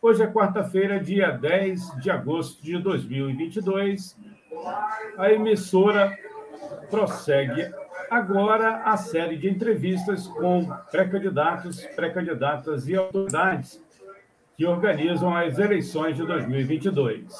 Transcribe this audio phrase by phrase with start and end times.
[0.00, 4.16] Hoje é quarta-feira, dia 10 de agosto de 2022.
[5.16, 6.16] A emissora
[6.88, 7.68] prossegue
[8.08, 13.82] agora a série de entrevistas com pré-candidatos, pré-candidatas e autoridades
[14.56, 17.34] que organizam as eleições de 2022.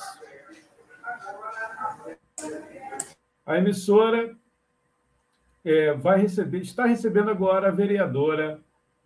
[3.46, 4.36] A emissora
[5.64, 8.60] é, vai receber, está recebendo agora a vereadora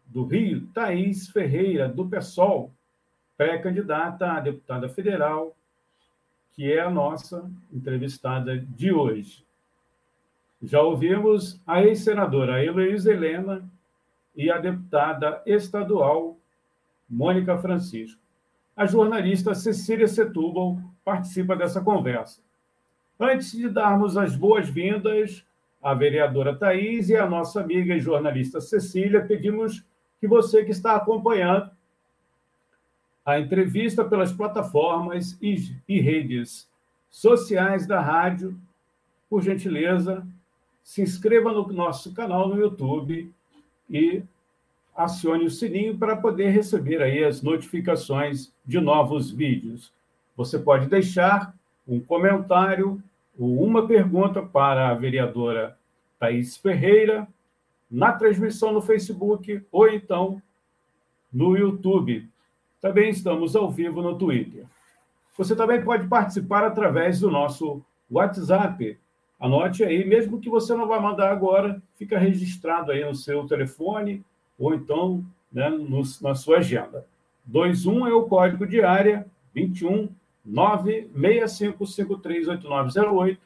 [0.06, 2.72] do Rio, Thaís Ferreira, do PSOL,
[3.42, 5.56] pré-candidata a deputada federal,
[6.54, 9.44] que é a nossa entrevistada de hoje.
[10.62, 13.68] Já ouvimos a ex-senadora Heloísa Helena
[14.36, 16.36] e a deputada estadual
[17.10, 18.20] Mônica Francisco.
[18.76, 22.40] A jornalista Cecília Setúbal participa dessa conversa.
[23.18, 25.44] Antes de darmos as boas-vindas
[25.82, 29.84] a vereadora Thais e a nossa amiga e jornalista Cecília, pedimos
[30.20, 31.72] que você que está acompanhando
[33.24, 36.68] a entrevista pelas plataformas e, e redes
[37.10, 38.58] sociais da rádio,
[39.28, 40.26] por gentileza,
[40.82, 43.32] se inscreva no nosso canal no YouTube
[43.88, 44.22] e
[44.96, 49.92] acione o sininho para poder receber aí as notificações de novos vídeos.
[50.36, 51.54] Você pode deixar
[51.86, 53.02] um comentário
[53.38, 55.76] ou uma pergunta para a vereadora
[56.18, 57.26] Thaís Ferreira
[57.90, 60.42] na transmissão no Facebook ou então
[61.32, 62.28] no YouTube.
[62.82, 64.66] Também estamos ao vivo no Twitter.
[65.38, 67.80] Você também pode participar através do nosso
[68.10, 68.98] WhatsApp.
[69.40, 74.22] Anote aí, mesmo que você não vá mandar agora, fica registrado aí no seu telefone
[74.58, 77.06] ou então né, no, na sua agenda.
[77.46, 79.24] 21 é o código de área,
[79.54, 80.10] 21
[80.48, 83.38] 965538908,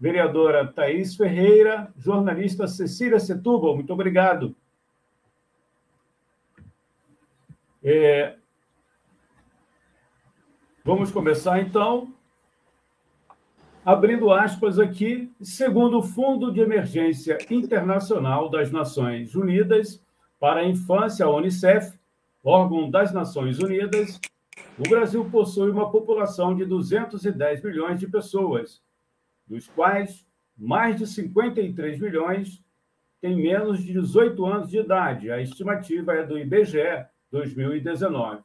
[0.00, 4.52] vereadora Thaís Ferreira, jornalista Cecília Setúbal, muito obrigado.
[7.84, 8.34] É...
[10.84, 12.12] Vamos começar, então,
[13.84, 20.04] abrindo aspas aqui, segundo o Fundo de Emergência Internacional das Nações Unidas
[20.40, 21.96] para a Infância, a Unicef,
[22.42, 24.20] órgão das Nações Unidas,
[24.78, 28.82] o Brasil possui uma população de 210 milhões de pessoas,
[29.46, 30.26] dos quais
[30.56, 32.62] mais de 53 milhões
[33.20, 35.30] têm menos de 18 anos de idade.
[35.30, 38.42] A estimativa é do IBGE 2019.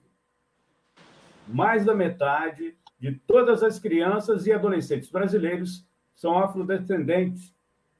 [1.47, 7.53] Mais da metade de todas as crianças e adolescentes brasileiros são afrodescendentes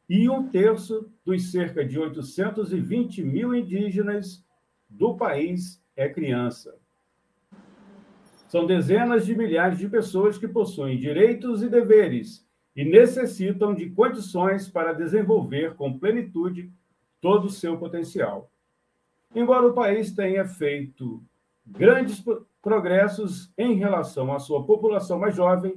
[0.08, 4.44] e um terço dos cerca de 820 mil indígenas
[4.88, 6.79] do país é criança.
[8.50, 12.44] São dezenas de milhares de pessoas que possuem direitos e deveres
[12.76, 16.72] e necessitam de condições para desenvolver com plenitude
[17.22, 18.50] todo o seu potencial.
[19.36, 21.24] Embora o país tenha feito
[21.64, 22.24] grandes
[22.60, 25.76] progressos em relação à sua população mais jovem,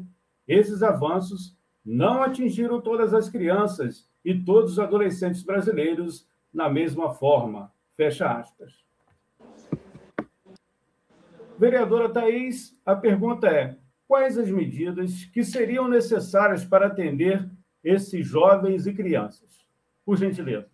[0.49, 1.55] esses avanços
[1.85, 7.71] não atingiram todas as crianças e todos os adolescentes brasileiros na mesma forma.
[7.95, 8.73] Fecha aspas.
[11.63, 13.77] Vereadora Thais, a pergunta é:
[14.09, 17.49] quais as medidas que seriam necessárias para atender
[17.85, 19.49] esses jovens e crianças?
[20.05, 20.67] Por gentileza.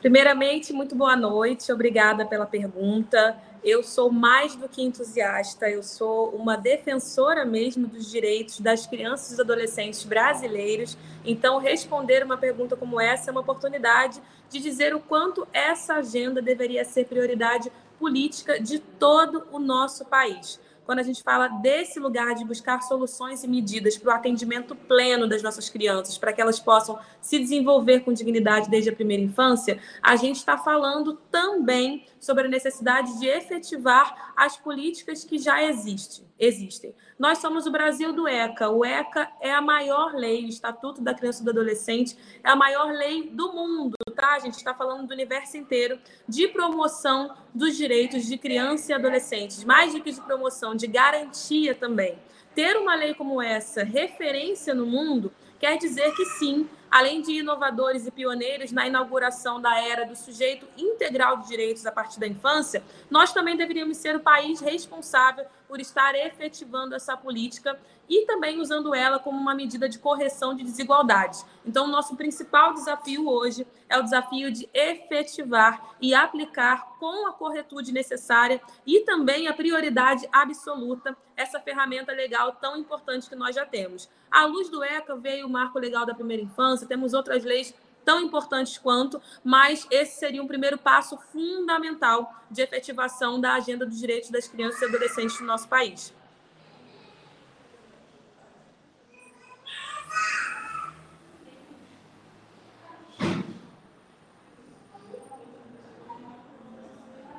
[0.00, 3.40] Primeiramente, muito boa noite, obrigada pela pergunta.
[3.62, 9.38] Eu sou mais do que entusiasta, eu sou uma defensora mesmo dos direitos das crianças
[9.38, 10.98] e adolescentes brasileiros.
[11.24, 16.42] Então, responder uma pergunta como essa é uma oportunidade de dizer o quanto essa agenda
[16.42, 17.72] deveria ser prioridade
[18.04, 23.42] política de todo o nosso país quando a gente fala desse lugar de buscar soluções
[23.42, 28.00] e medidas para o atendimento pleno das nossas crianças, para que elas possam se desenvolver
[28.00, 33.26] com dignidade desde a primeira infância, a gente está falando também sobre a necessidade de
[33.26, 36.26] efetivar as políticas que já existem.
[36.38, 36.94] existem.
[37.18, 38.68] Nós somos o Brasil do ECA.
[38.68, 42.56] O ECA é a maior lei, o Estatuto da Criança e do Adolescente é a
[42.56, 44.34] maior lei do mundo, tá?
[44.34, 49.62] A gente está falando do universo inteiro de promoção dos direitos de criança e adolescentes,
[49.64, 52.18] mais do que de promoção, de garantia também.
[52.54, 58.06] Ter uma lei como essa, referência no mundo, quer dizer que sim, além de inovadores
[58.06, 62.82] e pioneiros na inauguração da era do sujeito integral de direitos a partir da infância,
[63.10, 67.78] nós também deveríamos ser o país responsável por estar efetivando essa política
[68.08, 71.44] e também usando ela como uma medida de correção de desigualdades.
[71.64, 77.32] Então, o nosso principal desafio hoje é o desafio de efetivar e aplicar com a
[77.32, 83.66] corretude necessária e também a prioridade absoluta essa ferramenta legal tão importante que nós já
[83.66, 84.08] temos.
[84.30, 87.74] À luz do ECA veio o Marco Legal da Primeira Infância, temos outras leis
[88.04, 93.98] tão importantes quanto, mas esse seria um primeiro passo fundamental de efetivação da agenda dos
[93.98, 96.14] direitos das crianças e adolescentes no nosso país.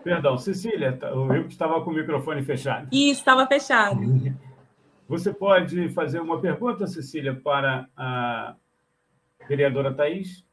[0.05, 2.87] Perdão, Cecília, eu tá, estava com o microfone fechado.
[2.91, 3.99] Isso, estava fechado.
[5.09, 8.53] Você pode fazer uma pergunta, Cecília, para a
[9.49, 10.45] vereadora Thais?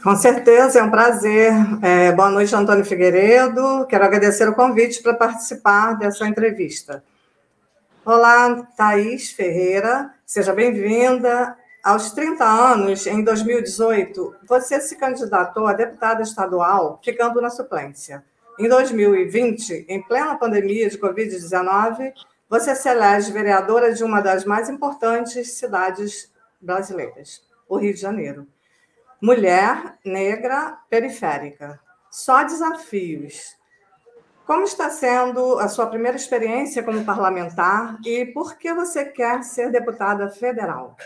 [0.00, 1.52] Com certeza, é um prazer.
[1.82, 3.84] É, boa noite, Antônio Figueiredo.
[3.88, 7.02] Quero agradecer o convite para participar dessa entrevista.
[8.04, 11.56] Olá, Thaís Ferreira, seja bem-vinda.
[11.82, 18.24] Aos 30 anos, em 2018, você se candidatou a deputada estadual, ficando na suplência.
[18.58, 22.12] Em 2020, em plena pandemia de Covid-19,
[22.48, 26.30] você se elege vereadora de uma das mais importantes cidades
[26.60, 28.46] brasileiras, o Rio de Janeiro
[29.20, 31.78] mulher negra periférica.
[32.10, 33.56] Só desafios.
[34.46, 39.70] Como está sendo a sua primeira experiência como parlamentar e por que você quer ser
[39.70, 40.96] deputada federal?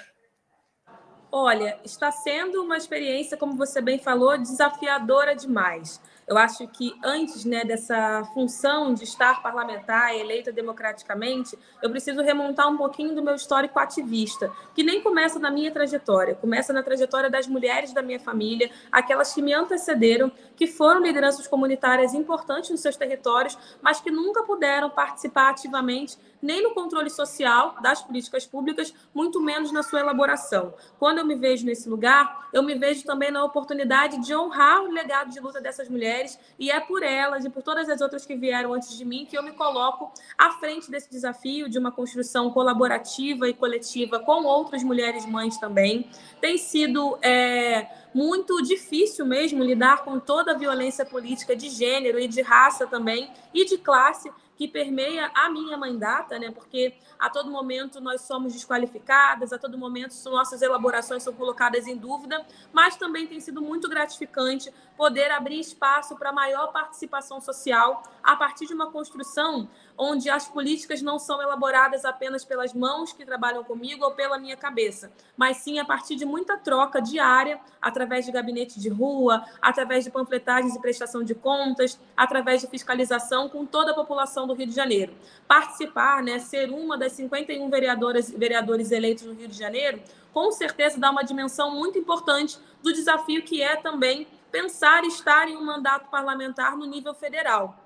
[1.37, 6.01] Olha, está sendo uma experiência, como você bem falou, desafiadora demais.
[6.29, 12.69] Eu acho que antes né, dessa função de estar parlamentar, eleita democraticamente, eu preciso remontar
[12.69, 17.29] um pouquinho do meu histórico ativista, que nem começa na minha trajetória, começa na trajetória
[17.29, 22.81] das mulheres da minha família, aquelas que me antecederam, que foram lideranças comunitárias importantes nos
[22.81, 28.95] seus territórios, mas que nunca puderam participar ativamente nem no controle social das políticas públicas,
[29.15, 30.75] muito menos na sua elaboração.
[30.99, 34.93] Quando eu me vejo nesse lugar, eu me vejo também na oportunidade de honrar o
[34.93, 38.37] legado de luta dessas mulheres, e é por elas e por todas as outras que
[38.37, 42.51] vieram antes de mim que eu me coloco à frente desse desafio de uma construção
[42.51, 46.11] colaborativa e coletiva com outras mulheres mães também.
[46.41, 47.19] Tem sido.
[47.23, 52.87] É, muito difícil mesmo lidar com toda a violência política de gênero e de raça
[52.87, 56.51] também, e de classe, que permeia a minha mãe data, né?
[56.51, 61.97] Porque a todo momento nós somos desqualificadas, a todo momento nossas elaborações são colocadas em
[61.97, 68.37] dúvida, mas também tem sido muito gratificante poder abrir espaço para maior participação social a
[68.37, 73.63] partir de uma construção onde as políticas não são elaboradas apenas pelas mãos que trabalham
[73.63, 78.33] comigo ou pela minha cabeça, mas sim a partir de muita troca diária, através de
[78.33, 83.93] gabinete de rua, através de panfletagens e prestação de contas, através de fiscalização com toda
[83.93, 85.15] a população do Rio de Janeiro.
[85.47, 90.03] Participar, né, ser uma das 51 vereadoras vereadores eleitos no Rio de Janeiro,
[90.33, 95.57] com certeza dá uma dimensão muito importante do desafio que é também pensar estar em
[95.57, 97.77] um mandato parlamentar no nível federal.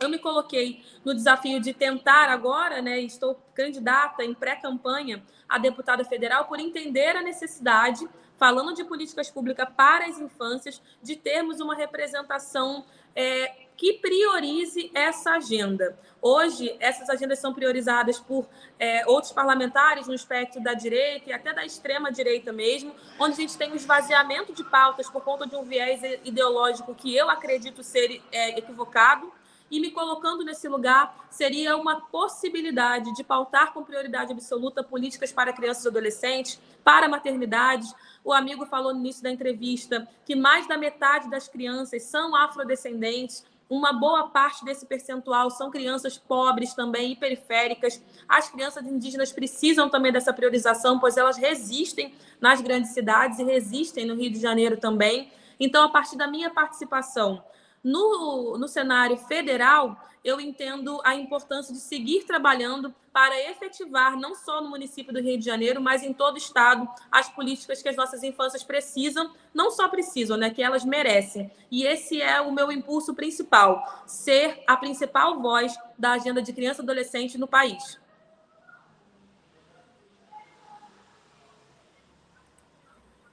[0.00, 6.04] Eu me coloquei no desafio de tentar agora, né, estou candidata em pré-campanha a deputada
[6.04, 11.76] federal por entender a necessidade, falando de políticas públicas para as infâncias, de termos uma
[11.76, 15.98] representação é, que priorize essa agenda.
[16.20, 18.46] Hoje, essas agendas são priorizadas por
[18.78, 23.56] é, outros parlamentares no espectro da direita e até da extrema-direita mesmo, onde a gente
[23.56, 28.20] tem um esvaziamento de pautas por conta de um viés ideológico que eu acredito ser
[28.30, 29.32] é, equivocado
[29.70, 35.54] e me colocando nesse lugar seria uma possibilidade de pautar com prioridade absoluta políticas para
[35.54, 37.94] crianças e adolescentes, para maternidades.
[38.22, 43.48] O amigo falou no início da entrevista que mais da metade das crianças são afrodescendentes.
[43.70, 48.02] Uma boa parte desse percentual são crianças pobres também e periféricas.
[48.28, 54.04] As crianças indígenas precisam também dessa priorização, pois elas resistem nas grandes cidades e resistem
[54.04, 55.30] no Rio de Janeiro também.
[55.60, 57.44] Então, a partir da minha participação
[57.82, 64.62] no, no cenário federal, eu entendo a importância de seguir trabalhando para efetivar, não só
[64.62, 67.96] no município do Rio de Janeiro, mas em todo o estado, as políticas que as
[67.96, 71.50] nossas infâncias precisam, não só precisam, né, que elas merecem.
[71.70, 76.82] E esse é o meu impulso principal, ser a principal voz da agenda de criança
[76.82, 77.98] e adolescente no país.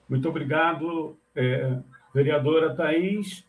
[0.10, 1.80] Muito obrigado, é,
[2.13, 3.47] vereadora Thais.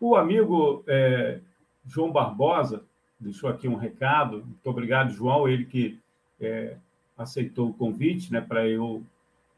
[0.00, 1.40] O amigo é,
[1.86, 2.82] João Barbosa
[3.18, 4.38] deixou aqui um recado.
[4.38, 5.46] Muito obrigado, João.
[5.46, 6.00] Ele que
[6.40, 6.76] é,
[7.16, 9.04] aceitou o convite né, para eu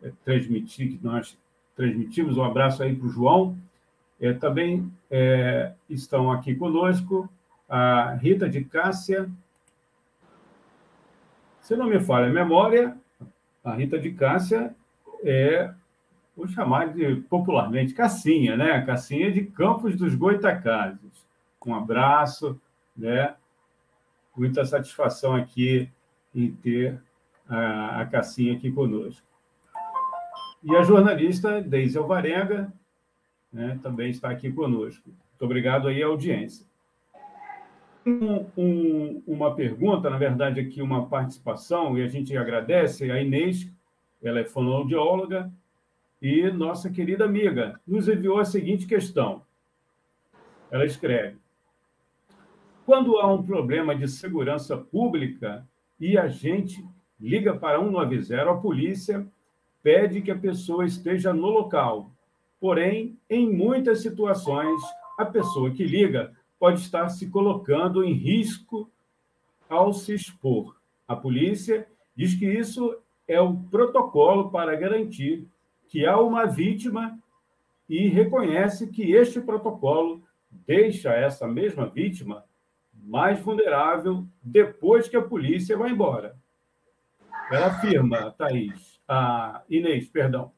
[0.02, 1.38] é, transmitir, que nós
[1.76, 2.36] transmitimos.
[2.36, 3.56] Um abraço aí para o João.
[4.20, 7.30] É, também é, estão aqui conosco
[7.68, 9.30] a Rita de Cássia.
[11.60, 12.96] Se não me falha a memória,
[13.62, 14.74] a Rita de Cássia
[15.22, 15.72] é,
[16.36, 18.80] vou chamar de popularmente, Cassinha, né?
[18.84, 21.26] Cassinha de Campos dos Goitacazes.
[21.64, 22.60] Um abraço,
[22.96, 23.34] né?
[24.36, 25.88] Muita satisfação aqui
[26.34, 27.00] em ter
[27.48, 29.26] a, a Cassinha aqui conosco.
[30.64, 32.72] E a jornalista Deise Alvarenga
[33.52, 35.08] né, também está aqui conosco.
[35.08, 36.64] Muito obrigado aí à audiência.
[38.06, 43.70] Um, um, uma pergunta, na verdade, aqui uma participação, e a gente agradece a Inês,
[44.22, 45.52] ela é fonoaudióloga,
[46.22, 49.42] e nossa querida amiga nos enviou a seguinte questão.
[50.70, 51.36] Ela escreve:
[52.86, 55.66] Quando há um problema de segurança pública
[55.98, 56.86] e a gente
[57.20, 59.26] liga para 190, a polícia
[59.82, 62.12] pede que a pessoa esteja no local.
[62.60, 64.80] Porém, em muitas situações,
[65.18, 68.88] a pessoa que liga pode estar se colocando em risco
[69.68, 70.76] ao se expor.
[71.08, 75.48] A polícia diz que isso é o protocolo para garantir
[75.92, 77.18] que há uma vítima
[77.86, 82.46] e reconhece que este protocolo deixa essa mesma vítima
[82.94, 86.34] mais vulnerável depois que a polícia vai embora.
[87.50, 90.50] Ela afirma, Thaís, a Inês, perdão,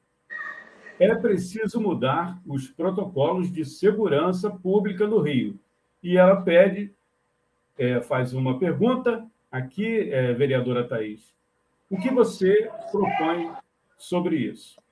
[1.00, 5.58] é preciso mudar os protocolos de segurança pública no Rio.
[6.00, 6.94] E ela pede,
[7.76, 11.34] é, faz uma pergunta aqui, é, vereadora Thaís.
[11.90, 13.50] O que você propõe
[13.98, 14.83] sobre isso?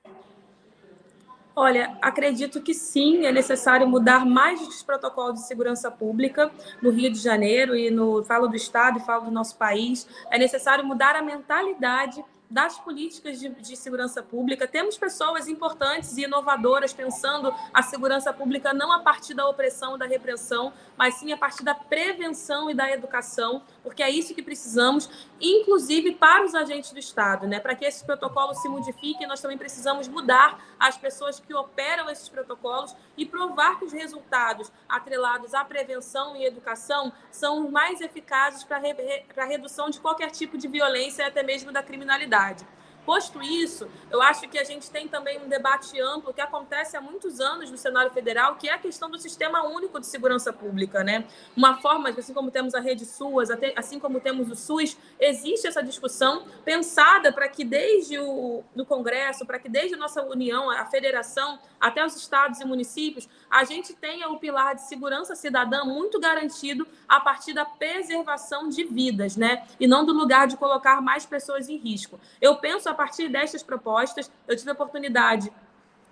[1.55, 7.11] Olha, acredito que sim, é necessário mudar mais os protocolos de segurança pública no Rio
[7.11, 10.07] de Janeiro e no falo do estado e falo do nosso país.
[10.31, 14.67] É necessário mudar a mentalidade das políticas de, de, segurança pública.
[14.67, 20.05] Temos pessoas importantes e inovadoras pensando a segurança pública não a partir da opressão da
[20.05, 25.09] repressão, mas sim a partir da prevenção e da educação, porque é isso que precisamos,
[25.39, 27.59] inclusive para os agentes do Estado, né?
[27.59, 32.29] Para que esses protocolos se modifiquem, nós também precisamos mudar as pessoas que operam esses
[32.29, 38.77] protocolos e provar que os resultados atrelados à prevenção e educação são mais eficazes para
[38.77, 42.65] a redução de qualquer tipo de violência e até mesmo da criminalidade.
[43.05, 47.01] Posto isso, eu acho que a gente tem também um debate amplo que acontece há
[47.01, 51.03] muitos anos no cenário federal, que é a questão do sistema único de segurança pública,
[51.03, 51.25] né?
[51.55, 55.83] Uma forma, assim como temos a rede SUAS, assim como temos o SUS, existe essa
[55.83, 60.85] discussão pensada para que desde o no Congresso, para que desde a nossa União, a
[60.85, 66.19] federação, até os estados e municípios, a gente tenha o pilar de segurança cidadã muito
[66.19, 69.67] garantido a partir da preservação de vidas, né?
[69.79, 72.19] E não do lugar de colocar mais pessoas em risco.
[72.41, 75.51] Eu penso a partir destas propostas, eu tive a oportunidade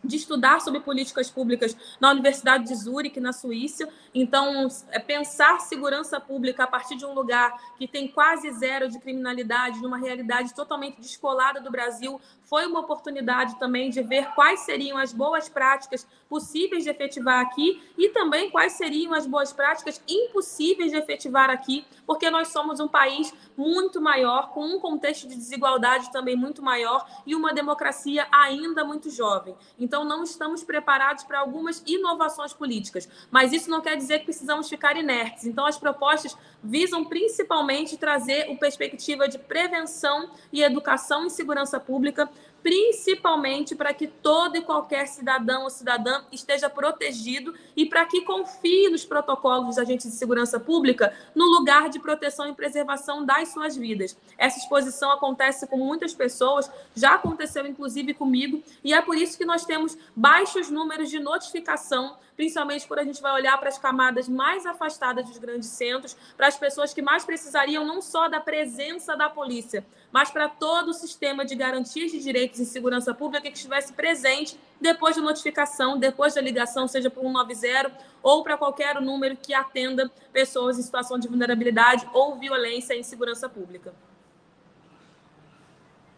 [0.03, 3.87] de estudar sobre políticas públicas na Universidade de Zurique, na Suíça.
[4.13, 8.99] Então, é pensar segurança pública a partir de um lugar que tem quase zero de
[8.99, 12.19] criminalidade, numa realidade totalmente descolada do Brasil,
[12.51, 17.81] foi uma oportunidade também de ver quais seriam as boas práticas possíveis de efetivar aqui
[17.97, 22.89] e também quais seriam as boas práticas impossíveis de efetivar aqui, porque nós somos um
[22.89, 28.83] país muito maior, com um contexto de desigualdade também muito maior e uma democracia ainda
[28.83, 29.55] muito jovem.
[29.79, 34.67] Então, não estamos preparados para algumas inovações políticas, mas isso não quer dizer que precisamos
[34.67, 35.45] ficar inertes.
[35.45, 42.29] Então, as propostas visam principalmente trazer uma perspectiva de prevenção e educação em segurança pública
[42.61, 48.89] principalmente para que todo e qualquer cidadão ou cidadã esteja protegido e para que confie
[48.89, 53.75] nos protocolos dos agentes de segurança pública no lugar de proteção e preservação das suas
[53.75, 54.17] vidas.
[54.37, 59.45] Essa exposição acontece com muitas pessoas, já aconteceu inclusive comigo, e é por isso que
[59.45, 64.27] nós temos baixos números de notificação principalmente quando a gente vai olhar para as camadas
[64.27, 69.15] mais afastadas dos grandes centros, para as pessoas que mais precisariam não só da presença
[69.15, 73.55] da polícia, mas para todo o sistema de garantias de direitos em segurança pública que
[73.55, 77.91] estivesse presente depois da notificação, depois da ligação, seja para o 190
[78.23, 83.47] ou para qualquer número que atenda pessoas em situação de vulnerabilidade ou violência em segurança
[83.47, 83.93] pública.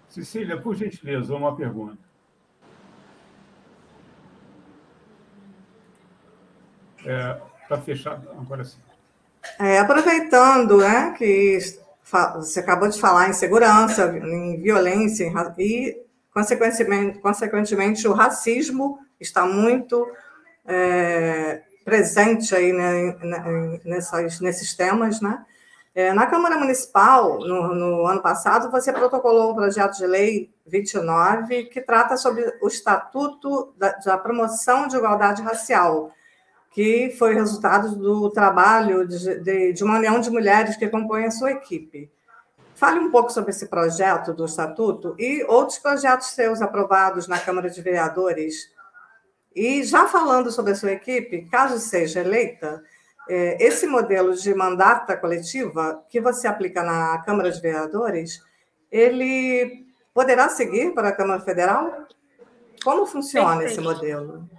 [0.08, 2.13] Cecília, por gentileza, uma pergunta.
[7.04, 8.80] Está é, tá fechado agora sim.
[9.60, 11.60] É, aproveitando né, que
[12.36, 15.98] você acabou de falar em segurança, em violência e,
[16.34, 20.08] consequentemente, consequentemente o racismo está muito
[20.66, 23.16] é, presente aí né,
[23.84, 25.44] nessas, nesses temas, né?
[25.96, 31.66] É, na Câmara Municipal, no, no, ano passado, você protocolou um projeto de lei 29
[31.66, 36.12] que trata sobre o Estatuto da, da Promoção de Igualdade Racial,
[36.74, 41.32] que foi resultado do trabalho de, de, de uma união de mulheres que compõem a
[41.32, 42.12] sua equipe.
[42.74, 47.70] Fale um pouco sobre esse projeto do Estatuto e outros projetos seus aprovados na Câmara
[47.70, 48.72] de Vereadores.
[49.56, 52.84] E já falando sobre a sua equipe, caso seja eleita,
[53.30, 58.42] é, esse modelo de mandata coletiva que você aplica na Câmara de Vereadores,
[58.92, 62.08] ele poderá seguir para a Câmara Federal?
[62.84, 63.72] Como funciona Perfeito.
[63.74, 64.50] esse modelo?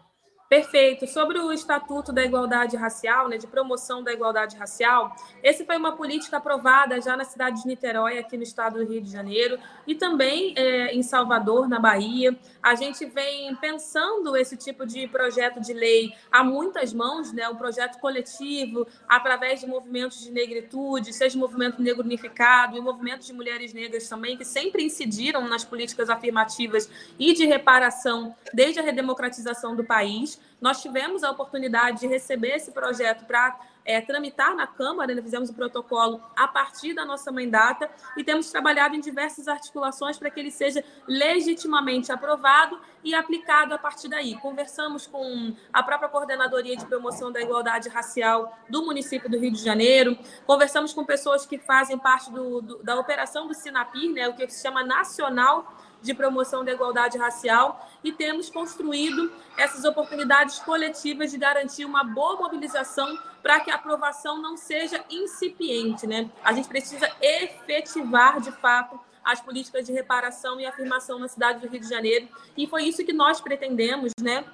[0.55, 1.05] Perfeito.
[1.09, 5.97] Sobre o Estatuto da Igualdade Racial, né, de promoção da igualdade racial, esse foi uma
[5.97, 9.97] política aprovada já na cidade de Niterói, aqui no estado do Rio de Janeiro, e
[9.97, 12.39] também é, em Salvador, na Bahia.
[12.63, 17.57] A gente vem pensando esse tipo de projeto de lei há muitas mãos, né, um
[17.57, 23.27] projeto coletivo, através de movimentos de negritude, seja o movimento negro unificado e o movimento
[23.27, 28.85] de mulheres negras também, que sempre incidiram nas políticas afirmativas e de reparação desde a
[28.85, 30.44] redemocratização do país.
[30.65, 33.55] Nós tivemos a oportunidade de receber esse projeto para
[33.85, 35.21] é, tramitar na Câmara, né?
[35.21, 40.31] fizemos o protocolo a partir da nossa mandata e temos trabalhado em diversas articulações para
[40.31, 44.37] que ele seja legitimamente aprovado e aplicado a partir daí.
[44.37, 49.63] Conversamos com a própria Coordenadoria de Promoção da Igualdade Racial do município do Rio de
[49.63, 54.27] Janeiro, conversamos com pessoas que fazem parte do, do, da operação do Sinapir, né?
[54.29, 60.59] o que se chama Nacional de promoção da igualdade racial e temos construído essas oportunidades
[60.59, 66.31] coletivas de garantir uma boa mobilização para que a aprovação não seja incipiente, né?
[66.45, 71.69] A gente precisa efetivar de fato as políticas de reparação e afirmação na cidade do
[71.69, 74.45] Rio de Janeiro e foi isso que nós pretendemos, né?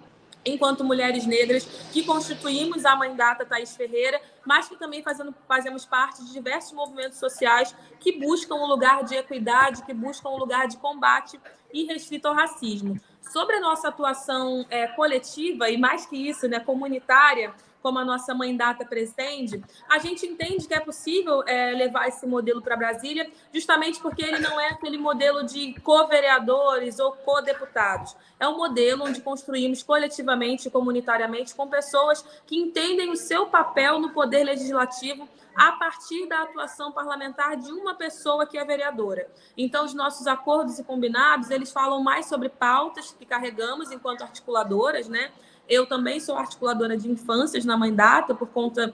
[0.45, 5.85] Enquanto mulheres negras que constituímos a Mãe Data Thaís Ferreira, mas que também fazendo, fazemos
[5.85, 10.67] parte de diversos movimentos sociais que buscam um lugar de equidade, que buscam um lugar
[10.67, 11.39] de combate
[11.73, 12.99] e restrito ao racismo.
[13.21, 18.35] Sobre a nossa atuação é, coletiva e mais que isso, né, comunitária, como a nossa
[18.35, 23.31] mãe data pretende, a gente entende que é possível é, levar esse modelo para Brasília,
[23.53, 28.17] justamente porque ele não é aquele modelo de co-vereadores ou co-deputados.
[28.39, 33.99] É um modelo onde construímos coletivamente e comunitariamente com pessoas que entendem o seu papel
[33.99, 39.29] no poder legislativo a partir da atuação parlamentar de uma pessoa que é vereadora.
[39.57, 45.09] Então, os nossos acordos e combinados, eles falam mais sobre pautas que carregamos enquanto articuladoras,
[45.09, 45.31] né?
[45.71, 48.93] Eu também sou articuladora de infâncias na Mãe Data, por conta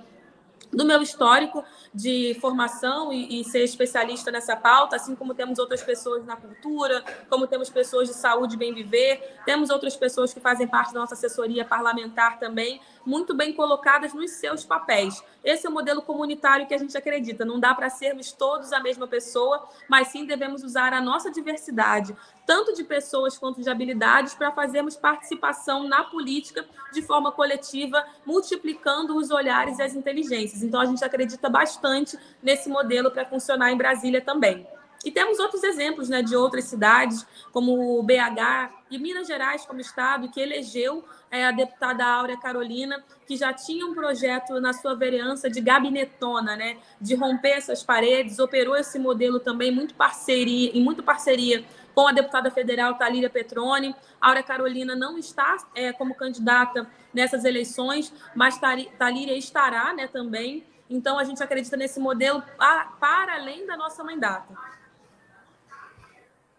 [0.72, 5.82] do meu histórico de formação e, e, ser especialista nessa pauta, assim como temos outras
[5.82, 10.40] pessoas na cultura, como temos pessoas de saúde e bem viver, temos outras pessoas que
[10.40, 15.22] fazem parte da nossa assessoria parlamentar também, muito bem colocadas nos seus papéis.
[15.44, 17.44] Esse é o modelo comunitário que a gente acredita.
[17.44, 22.14] Não dá para sermos todos a mesma pessoa, mas sim devemos usar a nossa diversidade,
[22.44, 29.16] tanto de pessoas quanto de habilidades, para fazermos participação na política de forma coletiva, multiplicando
[29.16, 30.62] os olhares e as inteligências.
[30.62, 34.66] Então, a gente acredita bastante nesse modelo para funcionar em Brasília também.
[35.04, 39.80] E temos outros exemplos né, de outras cidades, como o BH e Minas Gerais como
[39.80, 44.94] estado, que elegeu é, a deputada Áurea Carolina, que já tinha um projeto na sua
[44.94, 50.82] vereança de gabinetona, né, de romper essas paredes, operou esse modelo também muito parceria, em
[50.82, 53.96] muito parceria com a deputada federal Talíria Petroni.
[54.20, 58.60] Áurea Carolina não está é, como candidata nessas eleições, mas
[58.98, 60.62] Talíria estará né, também.
[60.90, 64.54] Então, a gente acredita nesse modelo para além da nossa mandata.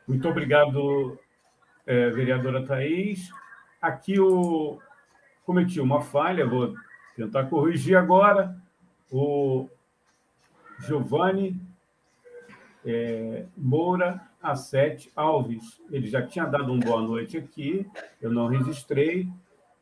[0.07, 1.19] Muito obrigado,
[1.85, 3.29] é, vereadora Thaís.
[3.81, 4.81] Aqui eu
[5.45, 6.73] cometi uma falha, vou
[7.13, 8.55] tentar corrigir agora.
[9.11, 9.67] O
[10.79, 11.59] Giovanni
[12.85, 17.85] é, Moura A7 Alves, ele já tinha dado uma boa noite aqui,
[18.21, 19.27] eu não registrei.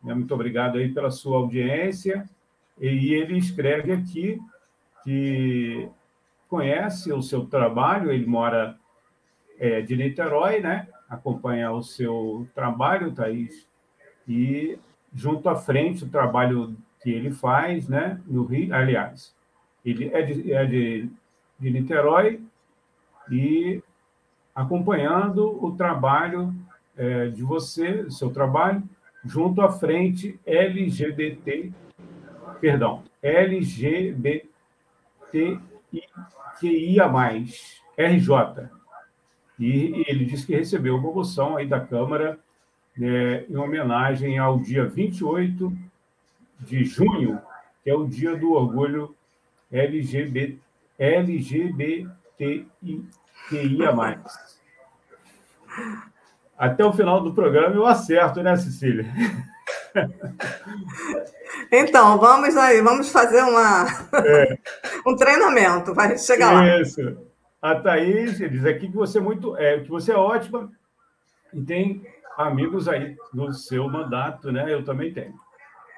[0.03, 0.15] Né?
[0.15, 2.27] Muito obrigado aí pela sua audiência.
[2.81, 4.41] E ele escreve aqui
[5.03, 5.87] que
[6.49, 8.75] conhece o seu trabalho, ele mora
[9.59, 10.87] é, de Niterói, né?
[11.09, 13.67] acompanha o seu trabalho, Thaís,
[14.27, 14.77] e
[15.13, 19.35] junto à frente o trabalho que ele faz, né, no Rio, aliás,
[19.85, 21.09] ele é de, é de,
[21.59, 22.41] de Niterói
[23.29, 23.81] e
[24.53, 26.53] acompanhando o trabalho
[26.97, 28.81] é, de você, seu trabalho,
[29.23, 31.71] junto à frente LGBT,
[32.59, 34.49] perdão, LGBTQIA+,
[37.97, 38.74] RJ.
[39.59, 42.37] E ele disse que recebeu uma moção aí da Câmara
[42.97, 45.71] né, em homenagem ao dia 28
[46.59, 47.41] de junho,
[47.83, 49.15] que é o dia do orgulho
[49.71, 50.57] LGBT,
[50.97, 52.13] LGBTQIA+.
[56.57, 59.05] Até o final do programa eu acerto, né, Cecília?
[61.71, 64.57] Então, vamos aí, vamos fazer uma, é.
[65.07, 66.81] um treinamento, vai chegar lá.
[66.81, 67.17] Isso.
[67.65, 70.71] A Thaís diz aqui que você é muito, é, que você é ótima
[71.51, 72.05] e tem
[72.37, 74.71] amigos aí no seu mandato, né?
[74.71, 75.33] Eu também tenho.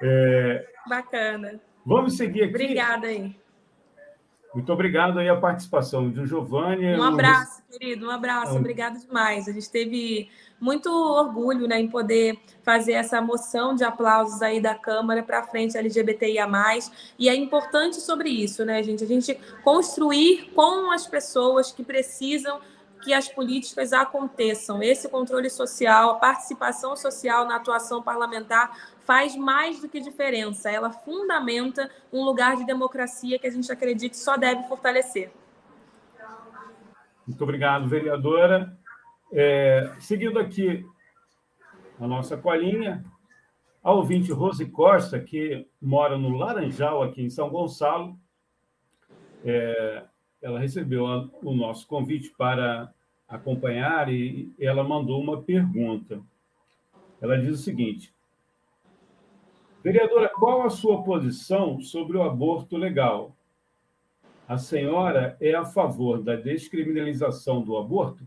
[0.00, 0.66] É...
[0.88, 1.60] Bacana.
[1.84, 2.54] Vamos seguir aqui.
[2.54, 3.36] Obrigada aí.
[4.54, 6.96] Muito obrigado aí a participação do Giovanni.
[6.96, 9.46] Um abraço, querido, um abraço, obrigado demais.
[9.46, 14.74] A gente teve muito orgulho né, em poder fazer essa moção de aplausos aí da
[14.74, 16.48] Câmara para frente LGBTIA+.
[17.18, 19.04] E é importante sobre isso, né, gente?
[19.04, 22.60] A gente construir com as pessoas que precisam
[23.02, 24.82] que as políticas aconteçam.
[24.82, 30.70] Esse controle social, a participação social na atuação parlamentar faz mais do que diferença.
[30.70, 35.30] Ela fundamenta um lugar de democracia que a gente acredita só deve fortalecer.
[37.28, 38.74] Muito obrigado, vereadora.
[39.30, 40.82] É, seguindo aqui
[42.00, 43.04] a nossa colinha,
[43.84, 48.18] a ouvinte Rose Costa, que mora no Laranjal, aqui em São Gonçalo,
[49.44, 50.04] é,
[50.40, 51.04] ela recebeu
[51.42, 52.94] o nosso convite para
[53.28, 56.22] acompanhar e ela mandou uma pergunta.
[57.20, 58.10] Ela diz o seguinte:
[59.84, 63.36] Vereadora, qual a sua posição sobre o aborto legal?
[64.48, 68.26] A senhora é a favor da descriminalização do aborto?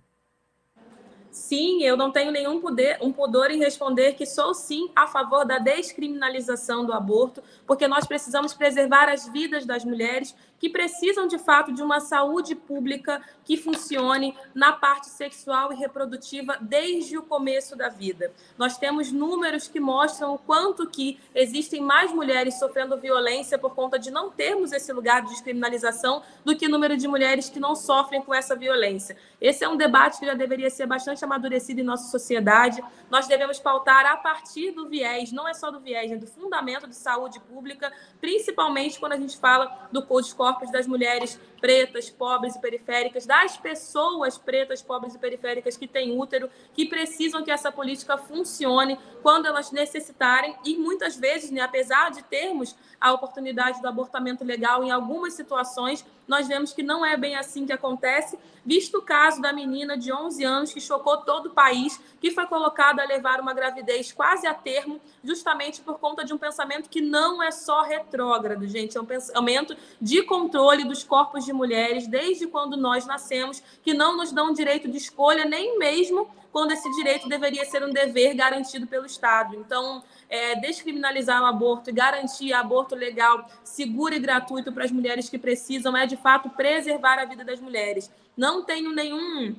[1.32, 5.46] Sim, eu não tenho nenhum poder, um pudor em responder que sou sim a favor
[5.46, 11.40] da descriminalização do aborto, porque nós precisamos preservar as vidas das mulheres que precisam de
[11.40, 17.76] fato de uma saúde pública que funcione na parte sexual e reprodutiva desde o começo
[17.76, 18.32] da vida.
[18.60, 23.98] Nós temos números que mostram o quanto que existem mais mulheres sofrendo violência por conta
[23.98, 27.76] de não termos esse lugar de descriminalização do que o número de mulheres que não
[27.76, 29.18] sofrem com essa violência.
[29.42, 32.84] Esse é um debate que já deveria ser bastante amadurecido em nossa sociedade.
[33.10, 36.88] Nós devemos pautar a partir do viés, não é só do viés, é do fundamento
[36.88, 42.56] de saúde pública, principalmente quando a gente fala do Code corpos das mulheres pretas, pobres
[42.56, 47.72] e periféricas, das pessoas pretas, pobres e periféricas que têm útero, que precisam que essa
[47.72, 50.56] política funcione quando elas necessitarem.
[50.66, 56.04] E muitas vezes, né, apesar de termos a oportunidade do abortamento legal em algumas situações,
[56.28, 60.14] nós vemos que não é bem assim que acontece, visto o caso da menina de
[60.14, 64.48] 11 anos que chocou todo o país, que foi colocada a levar uma gravidez quase
[64.48, 69.02] a termo, justamente por conta de um pensamento que não é só retrógrado, gente, é
[69.02, 74.32] um pensamento de controle dos corpos de mulheres desde quando nós nascemos, que não nos
[74.32, 79.06] dão direito de escolha, nem mesmo quando esse direito deveria ser um dever garantido pelo
[79.06, 79.56] Estado.
[79.56, 85.30] Então, é, descriminalizar o aborto e garantir aborto legal, seguro e gratuito para as mulheres
[85.30, 88.12] que precisam é, de fato, preservar a vida das mulheres.
[88.36, 89.56] Não tenho nenhum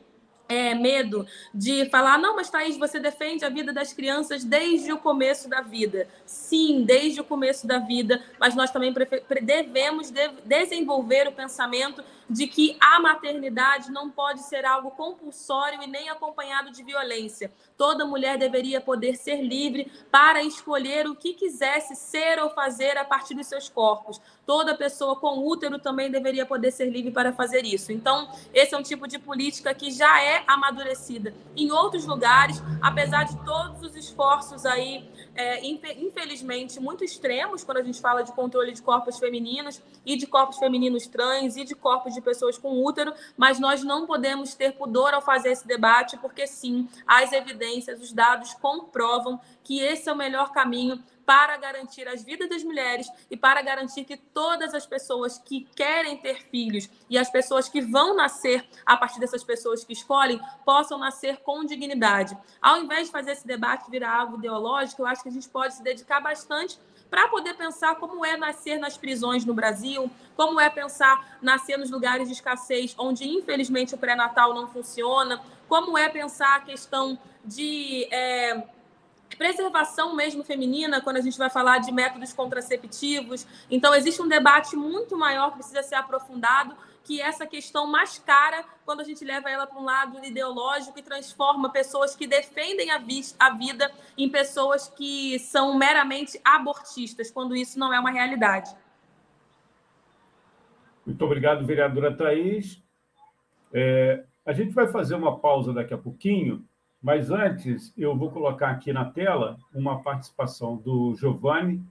[0.53, 4.99] é, medo de falar, não, mas Thaís, você defende a vida das crianças desde o
[4.99, 6.07] começo da vida.
[6.27, 8.93] Sim, desde o começo da vida, mas nós também
[9.43, 15.87] devemos de desenvolver o pensamento de que a maternidade não pode ser algo compulsório e
[15.87, 17.53] nem acompanhado de violência.
[17.77, 23.05] Toda mulher deveria poder ser livre para escolher o que quisesse ser ou fazer a
[23.05, 24.21] partir dos seus corpos.
[24.47, 27.93] Toda pessoa com útero também deveria poder ser livre para fazer isso.
[27.93, 33.25] Então, esse é um tipo de política que já é amadurecida em outros lugares, apesar
[33.25, 38.73] de todos os esforços aí é, infelizmente, muito extremos quando a gente fala de controle
[38.73, 43.15] de corpos femininos e de corpos femininos trans e de corpos de pessoas com útero,
[43.37, 48.13] mas nós não podemos ter pudor ao fazer esse debate, porque sim, as evidências, os
[48.13, 51.03] dados comprovam que esse é o melhor caminho
[51.33, 56.19] para garantir as vidas das mulheres e para garantir que todas as pessoas que querem
[56.19, 60.99] ter filhos e as pessoas que vão nascer a partir dessas pessoas que escolhem possam
[60.99, 62.37] nascer com dignidade.
[62.61, 65.73] Ao invés de fazer esse debate virar algo ideológico, eu acho que a gente pode
[65.73, 70.69] se dedicar bastante para poder pensar como é nascer nas prisões no Brasil, como é
[70.69, 76.57] pensar nascer nos lugares de escassez onde, infelizmente, o pré-natal não funciona, como é pensar
[76.57, 78.07] a questão de.
[78.11, 78.65] É,
[79.37, 83.47] preservação mesmo feminina, quando a gente vai falar de métodos contraceptivos.
[83.71, 88.19] Então, existe um debate muito maior que precisa ser aprofundado, que é essa questão mais
[88.19, 92.91] cara quando a gente leva ela para um lado ideológico e transforma pessoas que defendem
[92.91, 98.11] a, vi a vida em pessoas que são meramente abortistas, quando isso não é uma
[98.11, 98.75] realidade.
[101.05, 102.81] Muito obrigado, vereadora Thais.
[103.73, 106.65] É, a gente vai fazer uma pausa daqui a pouquinho
[107.03, 111.85] mas antes, eu vou colocar aqui na tela uma participação do Giovanni,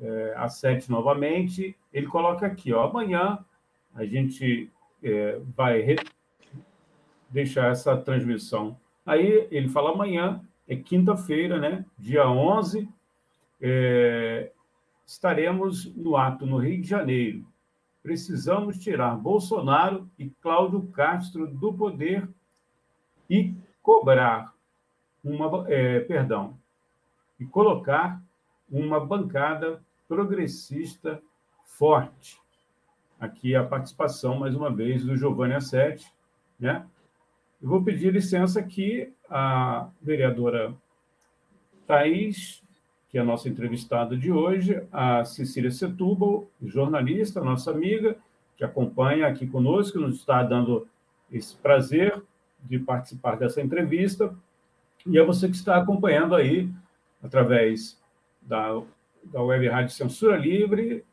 [0.00, 1.76] é, às sete novamente.
[1.92, 3.38] Ele coloca aqui, ó, amanhã,
[3.94, 4.70] a gente
[5.02, 5.96] é, vai re...
[7.28, 8.78] deixar essa transmissão.
[9.04, 11.84] Aí ele fala amanhã, é quinta-feira, né?
[11.98, 12.88] dia 11,
[13.60, 14.50] é...
[15.06, 17.46] estaremos no ato no Rio de Janeiro.
[18.02, 22.26] Precisamos tirar Bolsonaro e Cláudio Castro do poder
[23.28, 23.54] e
[23.86, 24.52] cobrar
[25.22, 26.58] uma, é, perdão,
[27.38, 28.20] e colocar
[28.68, 31.22] uma bancada progressista
[31.62, 32.36] forte.
[33.20, 36.12] Aqui a participação, mais uma vez, do Giovanni Assetti.
[36.58, 36.84] Né?
[37.62, 40.74] Eu vou pedir licença aqui à vereadora
[41.86, 42.64] Thais,
[43.08, 48.16] que é a nossa entrevistada de hoje, a Cecília Setúbal, jornalista, nossa amiga,
[48.56, 50.88] que acompanha aqui conosco, nos está dando
[51.30, 52.20] esse prazer
[52.64, 54.34] de participar dessa entrevista,
[55.06, 56.68] e a você que está acompanhando aí
[57.22, 58.00] através
[58.42, 58.82] da,
[59.24, 61.04] da Web Rádio Censura Livre,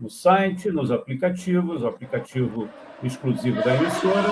[0.00, 2.68] no site, nos aplicativos, o aplicativo
[3.02, 4.30] exclusivo da emissora,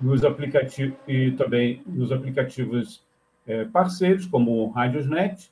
[0.00, 3.02] nos aplicativos e também nos aplicativos
[3.46, 5.50] é, parceiros, como o Radiosnet,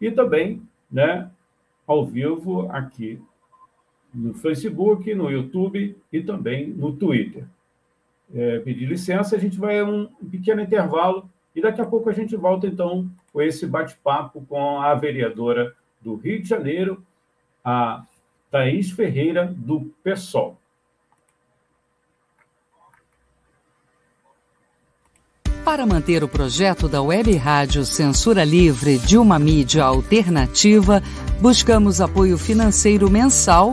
[0.00, 1.30] e também né,
[1.86, 3.20] ao vivo aqui
[4.12, 7.46] no Facebook, no YouTube e também no Twitter.
[8.34, 12.12] É, pedir licença, a gente vai a um pequeno intervalo e daqui a pouco a
[12.12, 17.02] gente volta, então, com esse bate-papo com a vereadora do Rio de Janeiro,
[17.64, 18.04] a
[18.50, 20.58] Thaís Ferreira, do PSOL.
[25.64, 31.02] Para manter o projeto da Web Rádio Censura Livre de uma mídia alternativa,
[31.40, 33.72] buscamos apoio financeiro mensal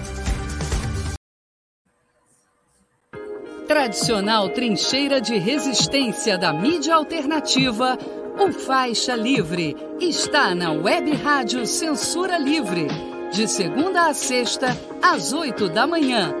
[3.71, 7.97] Tradicional trincheira de resistência da mídia alternativa,
[8.37, 12.87] o Faixa Livre está na Web Rádio Censura Livre,
[13.31, 16.35] de segunda a sexta, às oito da manhã.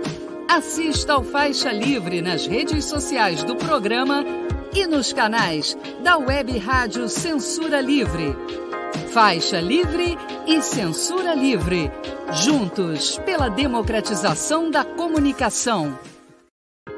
[0.45, 4.25] Assista ao Faixa Livre nas redes sociais do programa
[4.75, 8.35] e nos canais da Web Rádio Censura Livre.
[9.13, 11.89] Faixa Livre e Censura Livre,
[12.33, 16.10] juntos pela democratização da comunicação.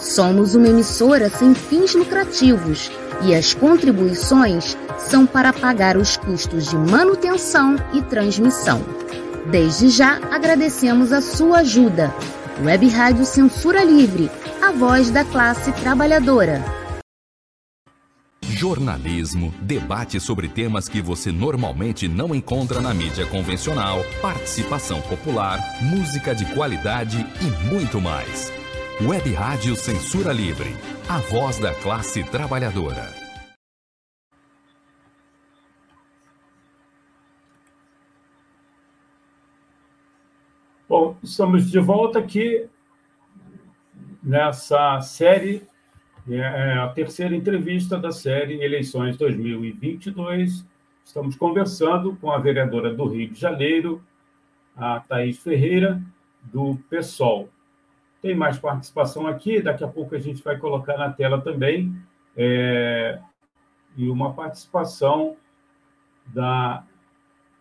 [0.00, 2.90] Somos uma emissora sem fins lucrativos
[3.22, 8.82] e as contribuições são para pagar os custos de manutenção e transmissão.
[9.50, 12.14] Desde já agradecemos a sua ajuda.
[12.64, 14.30] Web Rádio Censura Livre,
[14.62, 16.64] a voz da classe trabalhadora.
[18.42, 26.34] Jornalismo, debate sobre temas que você normalmente não encontra na mídia convencional, participação popular, música
[26.34, 28.59] de qualidade e muito mais.
[29.02, 30.68] Web Rádio Censura Livre,
[31.08, 33.08] a voz da classe trabalhadora.
[40.86, 42.68] Bom, estamos de volta aqui
[44.22, 45.66] nessa série,
[46.28, 50.62] é, é a terceira entrevista da série Eleições 2022.
[51.02, 54.04] Estamos conversando com a vereadora do Rio de Janeiro,
[54.76, 56.02] a Thaís Ferreira,
[56.42, 57.48] do PSOL.
[58.20, 61.94] Tem mais participação aqui, daqui a pouco a gente vai colocar na tela também.
[62.36, 63.18] É,
[63.96, 65.36] e uma participação
[66.26, 66.84] da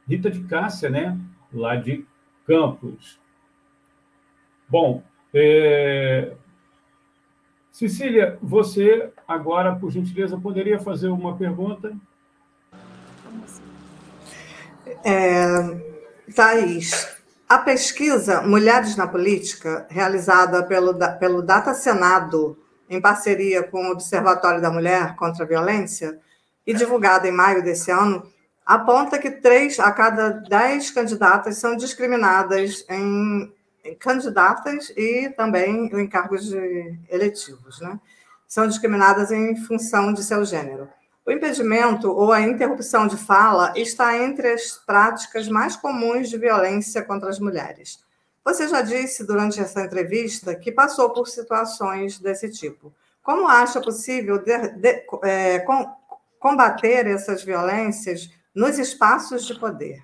[0.08, 1.18] Rita de Cássia, né?
[1.54, 2.06] lá de
[2.46, 3.20] Campos.
[4.68, 6.34] Bom, É...
[7.72, 11.96] Cecília, você agora, por gentileza, poderia fazer uma pergunta?
[15.06, 15.46] É,
[16.36, 17.19] Thaís,
[17.50, 22.56] a pesquisa Mulheres na Política, realizada pelo, pelo Data Senado,
[22.88, 26.20] em parceria com o Observatório da Mulher contra a Violência,
[26.66, 28.32] e divulgada em maio desse ano,
[28.64, 33.52] aponta que três a cada dez candidatas são discriminadas em,
[33.84, 36.54] em candidatas e também em cargos
[37.10, 38.00] eletivos, né?
[38.48, 40.88] São discriminadas em função de seu gênero.
[41.26, 47.04] O impedimento ou a interrupção de fala está entre as práticas mais comuns de violência
[47.04, 48.04] contra as mulheres.
[48.44, 52.92] Você já disse durante essa entrevista que passou por situações desse tipo.
[53.22, 55.94] Como acha possível de, de, é, com,
[56.40, 60.02] combater essas violências nos espaços de poder?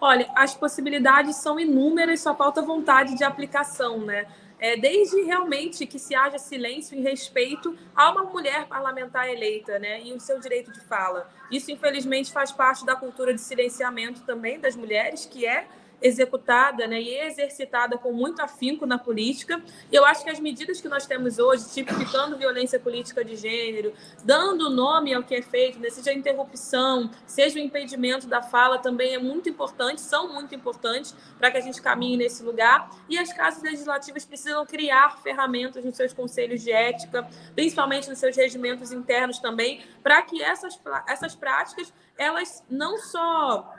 [0.00, 4.26] Olha, as possibilidades são inúmeras, só falta vontade de aplicação, né?
[4.58, 10.02] É, desde realmente que se haja silêncio em respeito a uma mulher parlamentar eleita, né,
[10.02, 11.30] e o seu direito de fala.
[11.50, 15.66] Isso, infelizmente, faz parte da cultura de silenciamento também das mulheres, que é
[16.00, 19.62] executada né, e exercitada com muito afinco na política.
[19.90, 23.92] E eu acho que as medidas que nós temos hoje, tipificando violência política de gênero,
[24.24, 28.78] dando nome ao que é feito, né, seja a interrupção, seja o impedimento da fala,
[28.78, 32.90] também é muito importante, são muito importantes para que a gente caminhe nesse lugar.
[33.08, 38.36] E as casas legislativas precisam criar ferramentas nos seus conselhos de ética, principalmente nos seus
[38.36, 43.72] regimentos internos também, para que essas, essas práticas elas não só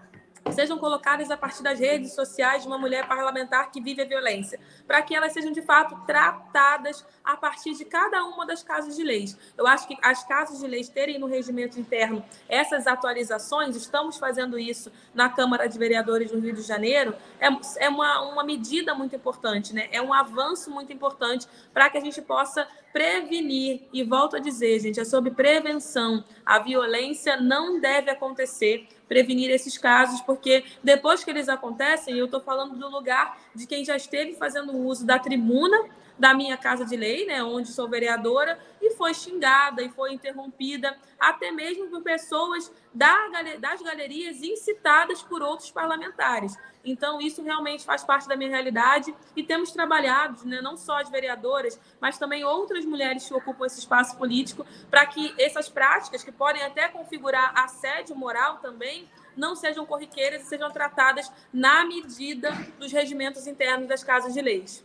[0.52, 4.60] sejam colocadas a partir das redes sociais de uma mulher parlamentar que vive a violência,
[4.88, 9.04] para que elas sejam de fato tratadas a partir de cada uma das casas de
[9.04, 9.38] leis.
[9.58, 14.58] Eu acho que as casas de leis terem no regimento interno essas atualizações, estamos fazendo
[14.58, 17.47] isso na Câmara de Vereadores do Rio de Janeiro, é,
[17.78, 19.88] é uma, uma medida muito importante, né?
[19.91, 24.80] é um avanço muito importante para que a gente possa prevenir, e volto a dizer,
[24.80, 26.23] gente, é sobre prevenção.
[26.45, 32.39] A violência não deve acontecer prevenir esses casos, porque depois que eles acontecem, eu estou
[32.39, 35.78] falando do lugar de quem já esteve fazendo uso da tribuna
[36.19, 40.97] da minha casa de lei, né, onde sou vereadora, e foi xingada e foi interrompida,
[41.17, 46.58] até mesmo por pessoas das galerias incitadas por outros parlamentares.
[46.84, 51.10] Então, isso realmente faz parte da minha realidade e temos trabalhado, né, não só as
[51.10, 56.32] vereadoras, mas também outras mulheres que ocupam esse espaço político, para que essas práticas, que
[56.32, 62.91] podem até configurar assédio moral também, não sejam corriqueiras e sejam tratadas na medida dos
[62.91, 64.84] regimentos internos das casas de leis.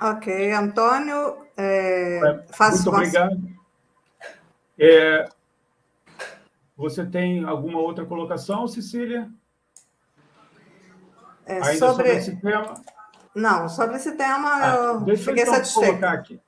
[0.00, 3.58] Ok, Antônio, é, faço Muito obrigado.
[4.78, 5.28] É,
[6.76, 9.28] você tem alguma outra colocação, Cecília?
[11.44, 11.86] É, Ainda sobre...
[11.86, 12.10] sobre...
[12.12, 12.74] esse tema?
[13.34, 16.40] Não, sobre esse tema ah, eu deixa fiquei eu, então, colocar aqui.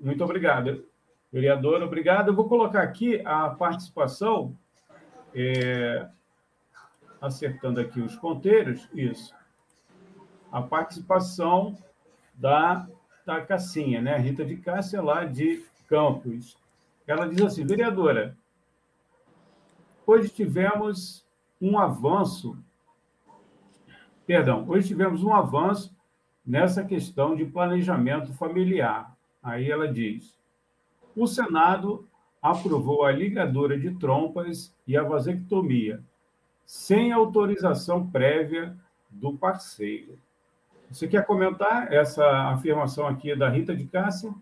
[0.00, 0.84] Muito obrigado,
[1.32, 1.82] vereador.
[1.82, 2.28] Obrigado.
[2.28, 4.56] Eu vou colocar aqui a participação,
[5.32, 6.08] é,
[7.20, 9.32] acertando aqui os ponteiros, isso.
[10.50, 11.78] A participação
[12.40, 12.88] da,
[13.24, 14.16] da Cassinha, né?
[14.16, 16.56] Rita de Cássia, lá de Campos.
[17.06, 18.36] Ela diz assim, vereadora,
[20.06, 21.24] hoje tivemos
[21.60, 22.56] um avanço,
[24.26, 25.94] perdão, hoje tivemos um avanço
[26.46, 29.14] nessa questão de planejamento familiar.
[29.42, 30.34] Aí ela diz,
[31.14, 32.08] o Senado
[32.40, 36.02] aprovou a ligadura de trompas e a vasectomia,
[36.64, 38.74] sem autorização prévia
[39.10, 40.18] do parceiro.
[40.90, 44.34] Você quer comentar essa afirmação aqui da Rita de Cássia?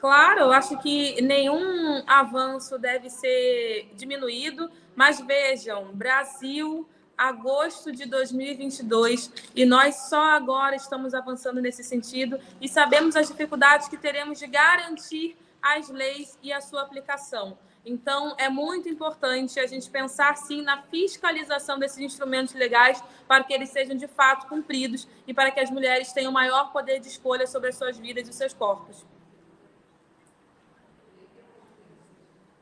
[0.00, 9.32] Claro, eu acho que nenhum avanço deve ser diminuído, mas vejam, Brasil, agosto de 2022,
[9.54, 14.48] e nós só agora estamos avançando nesse sentido e sabemos as dificuldades que teremos de
[14.48, 17.56] garantir as leis e a sua aplicação.
[17.84, 23.52] Então, é muito importante a gente pensar, sim, na fiscalização desses instrumentos legais para que
[23.52, 27.46] eles sejam, de fato, cumpridos e para que as mulheres tenham maior poder de escolha
[27.46, 29.04] sobre as suas vidas e os seus corpos.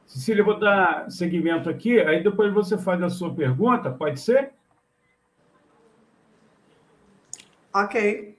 [0.07, 4.53] Cecília, eu vou dar seguimento aqui, aí depois você faz a sua pergunta, pode ser?
[7.73, 8.37] Ok.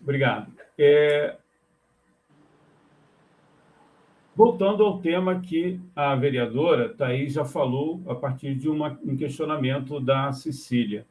[0.00, 0.52] Obrigado.
[0.78, 1.36] É,
[4.36, 9.98] Voltando ao tema que a vereadora Thaís já falou a partir de uma, um questionamento
[9.98, 11.06] da Cecília.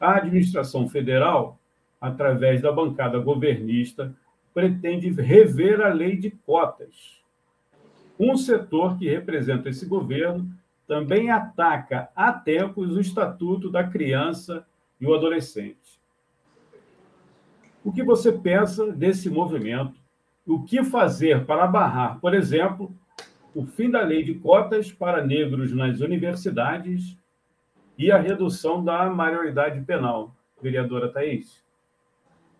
[0.00, 1.56] A administração federal,
[2.00, 4.12] através da bancada governista,
[4.52, 7.22] pretende rever a lei de cotas.
[8.18, 10.50] Um setor que representa esse governo
[10.84, 14.66] também ataca há tempos o Estatuto da Criança
[15.00, 16.00] e o Adolescente.
[17.84, 20.01] O que você pensa desse movimento?
[20.46, 22.94] O que fazer para barrar, por exemplo,
[23.54, 27.16] o fim da lei de cotas para negros nas universidades
[27.96, 30.34] e a redução da maioridade penal?
[30.60, 31.62] Vereadora Thais.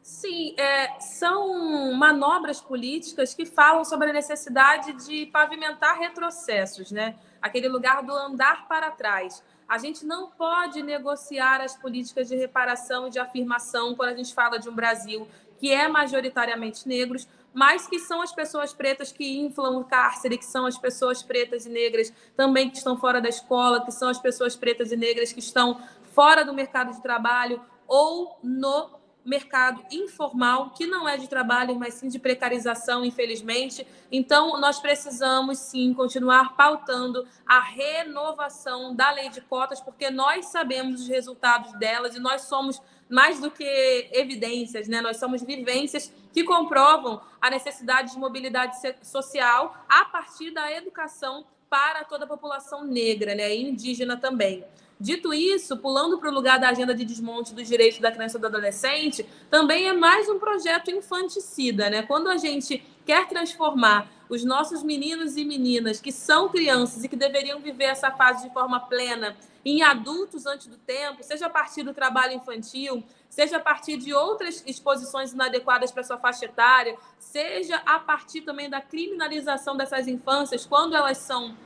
[0.03, 7.17] Sim, é, são manobras políticas que falam sobre a necessidade de pavimentar retrocessos, né?
[7.43, 9.43] aquele lugar do andar para trás.
[9.69, 14.33] A gente não pode negociar as políticas de reparação e de afirmação quando a gente
[14.33, 15.27] fala de um Brasil
[15.59, 20.45] que é majoritariamente negros, mas que são as pessoas pretas que inflam o cárcere, que
[20.45, 24.19] são as pessoas pretas e negras também que estão fora da escola, que são as
[24.19, 25.81] pessoas pretas e negras que estão
[26.13, 31.95] fora do mercado de trabalho ou no mercado informal, que não é de trabalho, mas
[31.95, 33.87] sim de precarização, infelizmente.
[34.11, 41.03] Então, nós precisamos sim continuar pautando a renovação da lei de cotas, porque nós sabemos
[41.03, 42.83] os resultados delas e nós somos
[43.13, 45.03] mais do que evidências, né?
[45.03, 52.05] Nós somos vivências que comprovam a necessidade de mobilidade social a partir da educação para
[52.05, 54.65] toda a população negra, né, e indígena também.
[54.99, 58.41] Dito isso, pulando para o lugar da agenda de desmonte dos direitos da criança e
[58.41, 62.03] do adolescente, também é mais um projeto infanticida, né?
[62.03, 67.17] Quando a gente quer transformar os nossos meninos e meninas que são crianças e que
[67.17, 71.83] deveriam viver essa fase de forma plena em adultos antes do tempo, seja a partir
[71.83, 77.77] do trabalho infantil, seja a partir de outras exposições inadequadas para sua faixa etária, seja
[77.87, 81.57] a partir também da criminalização dessas infâncias quando elas são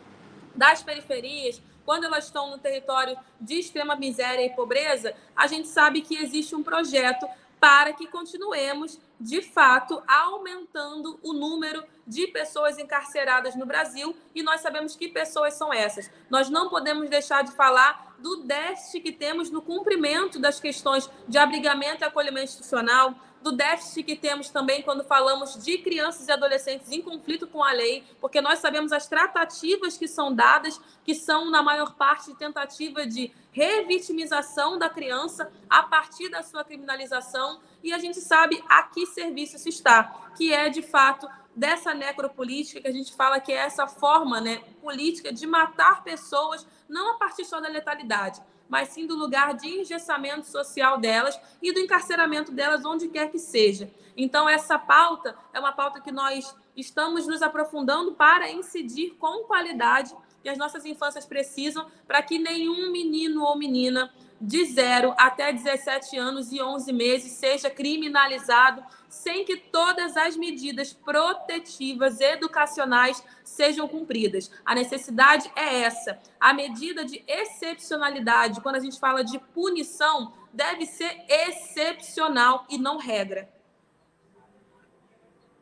[0.54, 6.00] das periferias, quando elas estão no território de extrema miséria e pobreza, a gente sabe
[6.00, 7.26] que existe um projeto
[7.60, 14.14] para que continuemos, de fato, aumentando o número de pessoas encarceradas no Brasil.
[14.34, 16.10] E nós sabemos que pessoas são essas.
[16.30, 21.38] Nós não podemos deixar de falar do déficit que temos no cumprimento das questões de
[21.38, 23.14] abrigamento e acolhimento institucional,
[23.46, 27.70] do déficit que temos também quando falamos de crianças e adolescentes em conflito com a
[27.70, 33.06] lei, porque nós sabemos as tratativas que são dadas, que são, na maior parte, tentativa
[33.06, 39.06] de revitimização da criança a partir da sua criminalização, e a gente sabe a que
[39.06, 43.58] serviço se está, que é, de fato, dessa necropolítica que a gente fala que é
[43.58, 49.06] essa forma né, política de matar pessoas, não a partir só da letalidade, mas sim
[49.06, 53.90] do lugar de engessamento social delas e do encarceramento delas onde quer que seja.
[54.16, 60.14] Então, essa pauta é uma pauta que nós estamos nos aprofundando para incidir com qualidade
[60.42, 66.16] que as nossas infâncias precisam para que nenhum menino ou menina de 0 até 17
[66.16, 74.50] anos e 11 meses seja criminalizado sem que todas as medidas protetivas educacionais sejam cumpridas.
[74.64, 76.18] A necessidade é essa.
[76.40, 82.98] A medida de excepcionalidade, quando a gente fala de punição, deve ser excepcional e não
[82.98, 83.48] regra.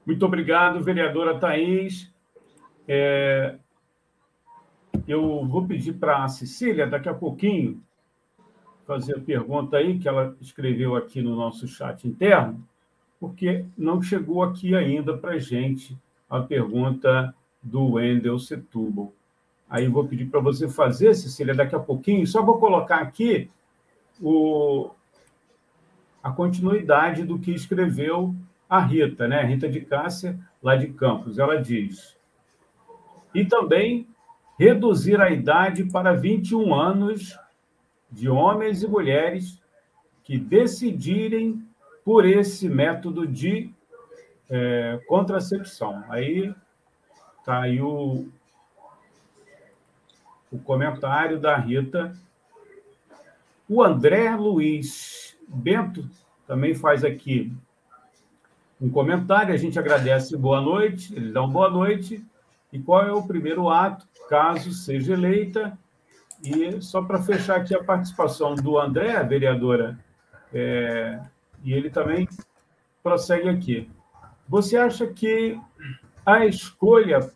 [0.07, 2.12] Muito obrigado, vereadora Thais.
[2.86, 3.57] É...
[5.07, 7.82] Eu vou pedir para a Cecília, daqui a pouquinho,
[8.86, 12.66] fazer a pergunta aí, que ela escreveu aqui no nosso chat interno,
[13.25, 15.97] porque não chegou aqui ainda para a gente
[16.29, 19.14] a pergunta do Wendel Setúbal.
[19.68, 22.27] Aí vou pedir para você fazer, Cecília, daqui a pouquinho.
[22.27, 23.51] Só vou colocar aqui
[24.20, 24.91] o,
[26.22, 28.35] a continuidade do que escreveu
[28.68, 29.43] a Rita, né?
[29.43, 31.39] Rita de Cássia, lá de Campos.
[31.39, 32.14] Ela diz:
[33.35, 34.07] e também
[34.59, 37.39] reduzir a idade para 21 anos
[38.12, 39.61] de homens e mulheres
[40.22, 41.63] que decidirem
[42.05, 43.72] por esse método de
[44.50, 46.05] é, contracepção.
[46.09, 46.55] Aí
[47.38, 48.28] está aí o,
[50.52, 52.12] o comentário da Rita.
[53.68, 56.09] O André Luiz Bento
[56.46, 57.52] também faz aqui
[58.80, 59.55] um comentário.
[59.55, 62.24] A gente agradece boa noite, ele dá uma boa noite.
[62.72, 65.78] E qual é o primeiro ato, caso seja eleita?
[66.42, 69.98] E só para fechar aqui a participação do André, vereadora,
[70.52, 71.20] é,
[71.64, 72.28] e ele também
[73.02, 73.90] prossegue aqui.
[74.48, 75.58] Você acha que
[76.24, 77.30] a escolha,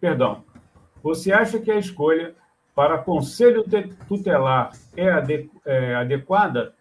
[0.00, 0.44] perdão,
[1.02, 2.34] você acha que a escolha
[2.74, 3.64] para conselho
[4.06, 6.74] tutelar é, ade, é adequada?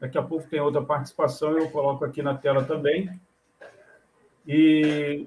[0.00, 3.10] Daqui a pouco tem outra participação, eu coloco aqui na tela também.
[4.46, 5.26] E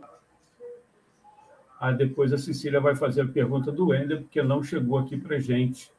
[1.79, 5.39] Aí depois a Cecília vai fazer a pergunta do Wender, porque não chegou aqui para
[5.39, 5.89] gente.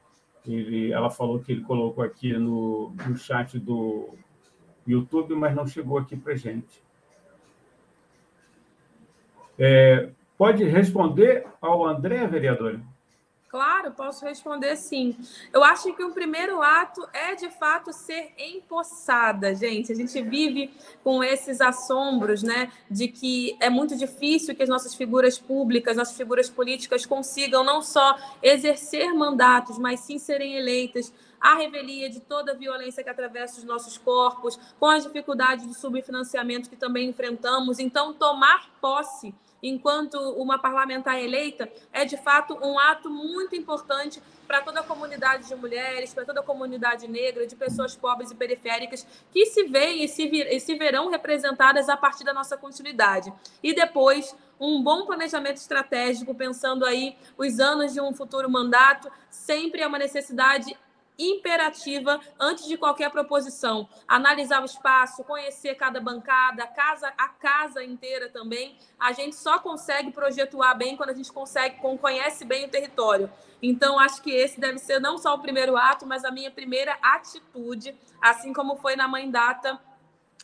[0.46, 4.10] Ele, ela falou que ele colocou aqui no, no chat do
[4.86, 6.82] YouTube, mas não chegou aqui para gente.
[9.58, 12.80] É, pode responder ao André, vereadora?
[13.50, 15.16] Claro, posso responder sim.
[15.52, 19.90] Eu acho que o primeiro ato é de fato ser empossada, gente.
[19.90, 20.72] A gente vive
[21.02, 26.16] com esses assombros, né, de que é muito difícil que as nossas figuras públicas, nossas
[26.16, 32.52] figuras políticas consigam não só exercer mandatos, mas sim serem eleitas a revelia de toda
[32.52, 37.80] a violência que atravessa os nossos corpos, com as dificuldades de subfinanciamento que também enfrentamos.
[37.80, 44.62] Então, tomar posse enquanto uma parlamentar eleita, é de fato um ato muito importante para
[44.62, 49.06] toda a comunidade de mulheres, para toda a comunidade negra, de pessoas pobres e periféricas,
[49.32, 53.32] que se veem e se, vir, e se verão representadas a partir da nossa continuidade.
[53.62, 59.82] E depois, um bom planejamento estratégico, pensando aí os anos de um futuro mandato, sempre
[59.82, 60.76] é uma necessidade
[61.20, 63.88] imperativa antes de qualquer proposição.
[64.08, 68.76] Analisar o espaço, conhecer cada bancada, a casa, a casa inteira também.
[68.98, 73.30] A gente só consegue projetuar bem quando a gente consegue, conhece bem o território.
[73.62, 76.96] Então, acho que esse deve ser não só o primeiro ato, mas a minha primeira
[77.02, 79.78] atitude, assim como foi na mãe data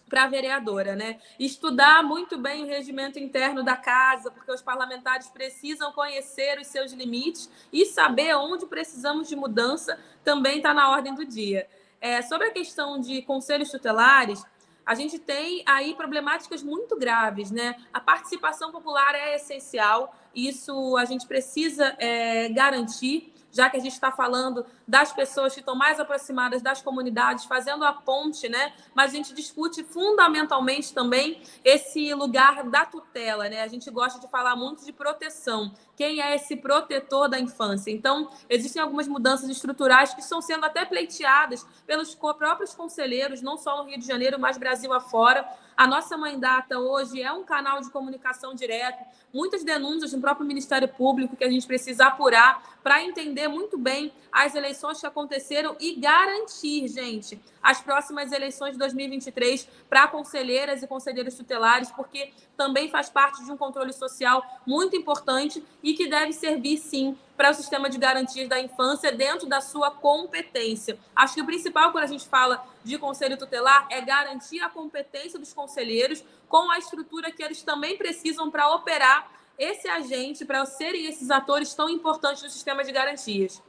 [0.09, 1.19] para a vereadora, né?
[1.39, 6.93] Estudar muito bem o regimento interno da casa, porque os parlamentares precisam conhecer os seus
[6.93, 11.69] limites e saber onde precisamos de mudança também está na ordem do dia.
[12.01, 14.45] É, sobre a questão de conselhos tutelares,
[14.85, 17.75] a gente tem aí problemáticas muito graves, né?
[17.93, 23.93] A participação popular é essencial, isso a gente precisa é, garantir já que a gente
[23.93, 28.73] está falando das pessoas que estão mais aproximadas das comunidades, fazendo a ponte, né?
[28.95, 33.63] Mas a gente discute fundamentalmente também esse lugar da tutela, né?
[33.63, 35.73] A gente gosta de falar muito de proteção.
[35.97, 37.91] Quem é esse protetor da infância?
[37.91, 43.79] Então, existem algumas mudanças estruturais que estão sendo até pleiteadas pelos próprios conselheiros, não só
[43.79, 45.49] no Rio de Janeiro, mas Brasil afora.
[45.77, 50.47] A nossa mãe data hoje é um canal de comunicação direto, muitas denúncias no próprio
[50.47, 55.77] Ministério Público que a gente precisa apurar para entender muito bem as eleições que aconteceram
[55.81, 62.89] e garantir, gente, as próximas eleições de 2023 para conselheiras e conselheiros tutelares, porque também
[62.89, 67.55] faz parte de um controle social muito importante e que deve servir, sim, para o
[67.55, 70.99] sistema de garantias da infância dentro da sua competência.
[71.15, 75.39] Acho que o principal quando a gente fala de conselho tutelar é garantir a competência
[75.39, 81.07] dos conselheiros com a estrutura que eles também precisam para operar esse agente, para serem
[81.07, 83.63] esses atores tão importantes no sistema de garantias.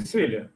[0.00, 0.50] Cecília.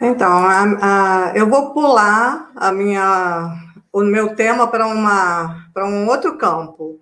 [0.00, 3.56] Então, a, a, eu vou pular a minha,
[3.92, 7.00] o meu tema para, uma, para um outro campo.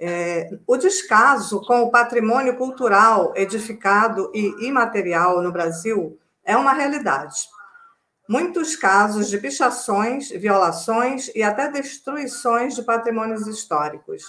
[0.00, 7.48] É, o descaso com o patrimônio cultural edificado e imaterial no Brasil é uma realidade.
[8.28, 14.22] Muitos casos de pichações, violações e até destruições de patrimônios históricos.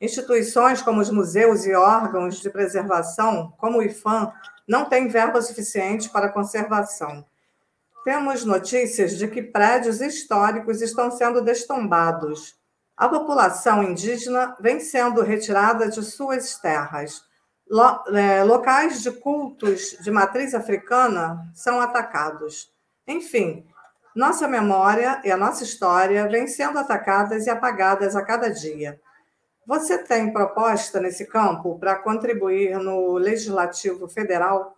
[0.00, 4.32] Instituições como os museus e órgãos de preservação, como o IFAM,
[4.66, 7.24] não têm verba suficiente para conservação.
[8.02, 12.58] Temos notícias de que prédios históricos estão sendo destombados.
[12.96, 17.22] A população indígena vem sendo retirada de suas terras.
[18.14, 22.70] É, locais de cultos de matriz africana são atacados.
[23.06, 23.66] Enfim,
[24.14, 28.98] nossa memória e a nossa história vêm sendo atacadas e apagadas a cada dia.
[29.66, 34.76] Você tem proposta nesse campo para contribuir no Legislativo Federal?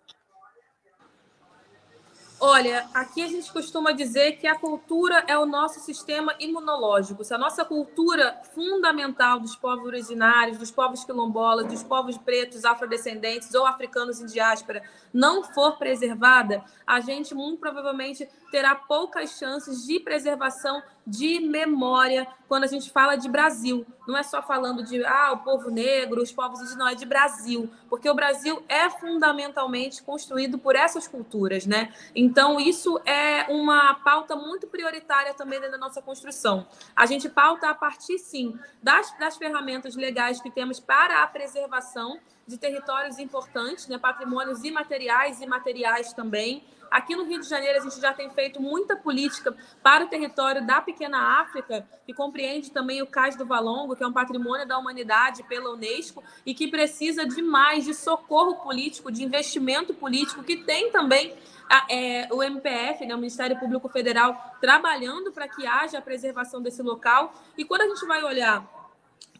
[2.44, 7.22] Olha, aqui a gente costuma dizer que a cultura é o nosso sistema imunológico.
[7.22, 13.54] Se a nossa cultura fundamental dos povos originários, dos povos quilombolas, dos povos pretos, afrodescendentes
[13.54, 14.82] ou africanos em diáspora
[15.14, 22.64] não for preservada, a gente muito provavelmente terá poucas chances de preservação de memória quando
[22.64, 23.86] a gente fala de Brasil.
[24.06, 27.06] Não é só falando de ah, o povo negro, os povos indígenas, não, é de
[27.06, 31.92] Brasil, porque o Brasil é fundamentalmente construído por essas culturas, né?
[32.14, 36.66] Então, isso é uma pauta muito prioritária também da nossa construção.
[36.94, 42.18] A gente pauta a partir, sim, das, das ferramentas legais que temos para a preservação
[42.46, 43.98] de territórios importantes, né?
[43.98, 48.60] patrimônios imateriais e materiais também, Aqui no Rio de Janeiro, a gente já tem feito
[48.60, 53.96] muita política para o território da Pequena África, que compreende também o Cais do Valongo,
[53.96, 58.56] que é um patrimônio da humanidade pela Unesco e que precisa de mais de socorro
[58.56, 61.34] político, de investimento político, que tem também
[61.66, 66.60] a, é, o MPF, né, o Ministério Público Federal, trabalhando para que haja a preservação
[66.60, 67.32] desse local.
[67.56, 68.81] E quando a gente vai olhar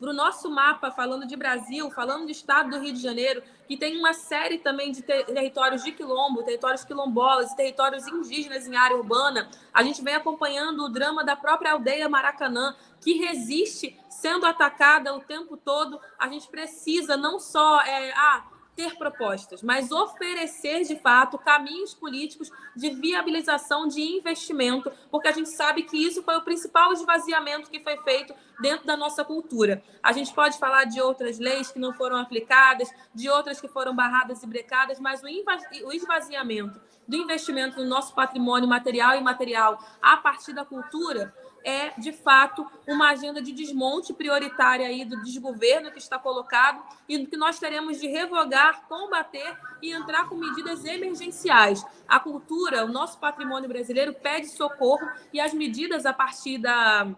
[0.03, 3.77] para o nosso mapa, falando de Brasil, falando do estado do Rio de Janeiro, que
[3.77, 9.49] tem uma série também de territórios de quilombo, territórios quilombolas, territórios indígenas em área urbana,
[9.73, 15.21] a gente vem acompanhando o drama da própria aldeia Maracanã, que resiste sendo atacada o
[15.21, 16.01] tempo todo.
[16.19, 17.81] A gente precisa não só.
[17.83, 18.45] É, ah,
[18.75, 25.51] ter propostas, mas oferecer de fato caminhos políticos de viabilização de investimento, porque a gente
[25.51, 29.83] sabe que isso foi o principal esvaziamento que foi feito dentro da nossa cultura.
[30.03, 33.95] A gente pode falar de outras leis que não foram aplicadas, de outras que foram
[33.95, 40.17] barradas e brecadas, mas o esvaziamento do investimento no nosso patrimônio material e imaterial a
[40.17, 41.35] partir da cultura
[41.65, 47.27] é, de fato, uma agenda de desmonte prioritária aí do desgoverno que está colocado e
[47.27, 51.85] que nós teremos de revogar, combater e entrar com medidas emergenciais.
[52.09, 57.09] A cultura, o nosso patrimônio brasileiro pede socorro e as medidas a partir da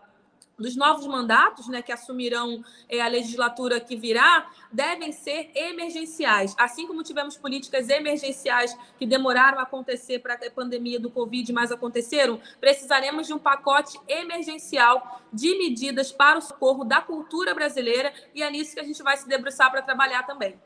[0.58, 6.54] dos novos mandatos, né, que assumirão é, a legislatura que virá, devem ser emergenciais.
[6.58, 11.72] Assim como tivemos políticas emergenciais que demoraram a acontecer para a pandemia do Covid, mas
[11.72, 18.42] aconteceram, precisaremos de um pacote emergencial de medidas para o socorro da cultura brasileira e
[18.42, 20.56] é nisso que a gente vai se debruçar para trabalhar também.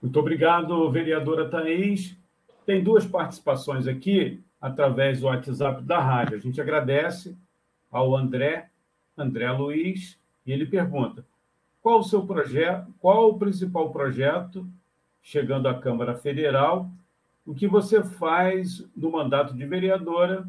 [0.00, 2.16] Muito obrigado, vereadora Thaís.
[2.64, 6.36] Tem duas participações aqui através do WhatsApp da rádio.
[6.36, 7.36] A gente agradece
[7.90, 8.70] ao André,
[9.16, 11.24] André Luiz, e ele pergunta:
[11.82, 14.66] qual o seu projeto, qual o principal projeto
[15.22, 16.90] chegando à Câmara Federal?
[17.44, 20.48] O que você faz no mandato de vereadora?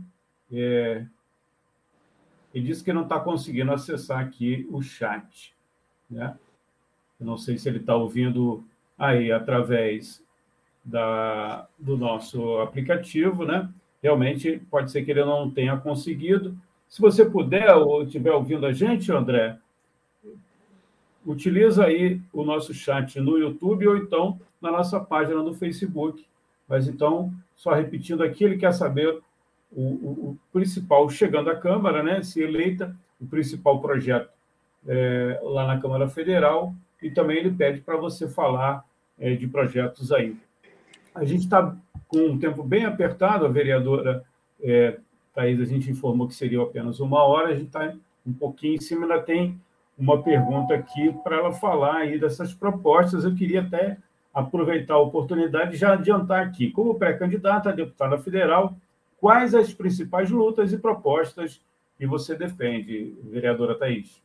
[0.51, 1.05] É,
[2.53, 5.53] ele disse que não está conseguindo acessar aqui o chat.
[6.09, 6.35] Né?
[7.19, 8.63] Eu não sei se ele está ouvindo
[8.97, 10.23] aí através
[10.83, 13.69] da, do nosso aplicativo, né?
[14.07, 16.57] Realmente pode ser que ele não tenha conseguido.
[16.87, 19.57] Se você puder ou estiver ouvindo a gente, André,
[21.25, 26.25] utiliza aí o nosso chat no YouTube ou então na nossa página no Facebook.
[26.69, 29.19] Mas então, só repetindo aqui, ele quer saber
[29.71, 34.29] o, o, o principal, chegando à Câmara, né, se eleita, o principal projeto
[34.87, 38.85] é, lá na Câmara Federal, e também ele pede para você falar
[39.19, 40.37] é, de projetos aí.
[41.17, 41.75] A gente está
[42.07, 44.23] com um tempo bem apertado, a vereadora
[44.61, 44.97] é,
[45.35, 47.93] a gente informou que seria apenas uma hora, a gente está
[48.25, 49.59] um pouquinho em cima, ainda tem
[49.97, 53.23] uma pergunta aqui para ela falar aí dessas propostas.
[53.23, 53.97] Eu queria até
[54.31, 58.75] aproveitar a oportunidade e já adiantar aqui, como pré-candidata a deputada federal,
[59.19, 61.59] quais as principais lutas e propostas
[61.97, 64.21] que você defende, vereadora Thais?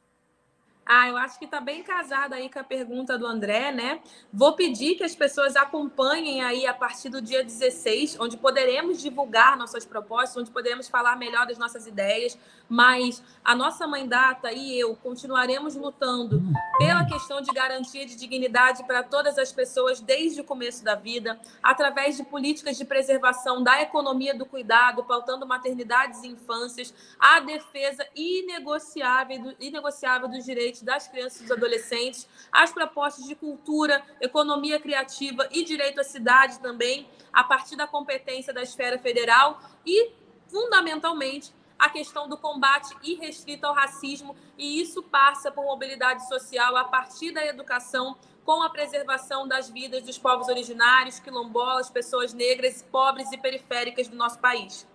[0.85, 4.01] Ah, eu acho que está bem casada aí com a pergunta do André, né?
[4.33, 9.57] Vou pedir que as pessoas acompanhem aí a partir do dia 16, onde poderemos divulgar
[9.57, 12.37] nossas propostas, onde poderemos falar melhor das nossas ideias,
[12.69, 16.43] mas a nossa mãe data e eu continuaremos lutando
[16.79, 21.39] pela questão de garantia de dignidade para todas as pessoas desde o começo da vida,
[21.63, 28.05] através de políticas de preservação da economia do cuidado, pautando maternidades e infâncias, a defesa
[28.17, 35.49] inegociável, inegociável dos direitos das crianças e dos adolescentes, as propostas de cultura, economia criativa
[35.51, 40.13] e direito à cidade também, a partir da competência da esfera federal e,
[40.49, 46.85] fundamentalmente, a questão do combate irrestrito ao racismo, e isso passa por mobilidade social a
[46.85, 53.33] partir da educação, com a preservação das vidas dos povos originários, quilombolas, pessoas negras, pobres
[53.33, 54.87] e periféricas do nosso país.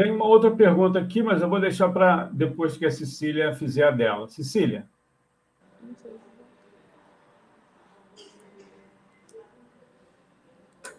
[0.00, 3.84] Tem uma outra pergunta aqui, mas eu vou deixar para depois que a Cecília fizer
[3.84, 4.26] a dela.
[4.30, 4.86] Cecília.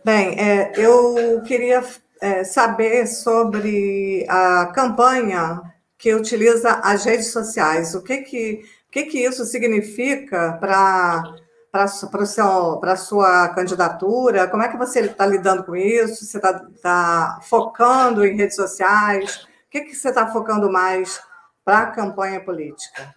[0.06, 1.84] Bem, é, eu queria
[2.22, 5.60] é, saber sobre a campanha
[5.98, 7.96] que utiliza as redes sociais.
[7.96, 11.24] O que que, o que, que isso significa para
[11.72, 14.48] para a sua candidatura?
[14.48, 16.26] Como é que você está lidando com isso?
[16.26, 19.44] Você está tá focando em redes sociais?
[19.44, 21.22] O que, que você está focando mais
[21.64, 23.16] para a campanha política?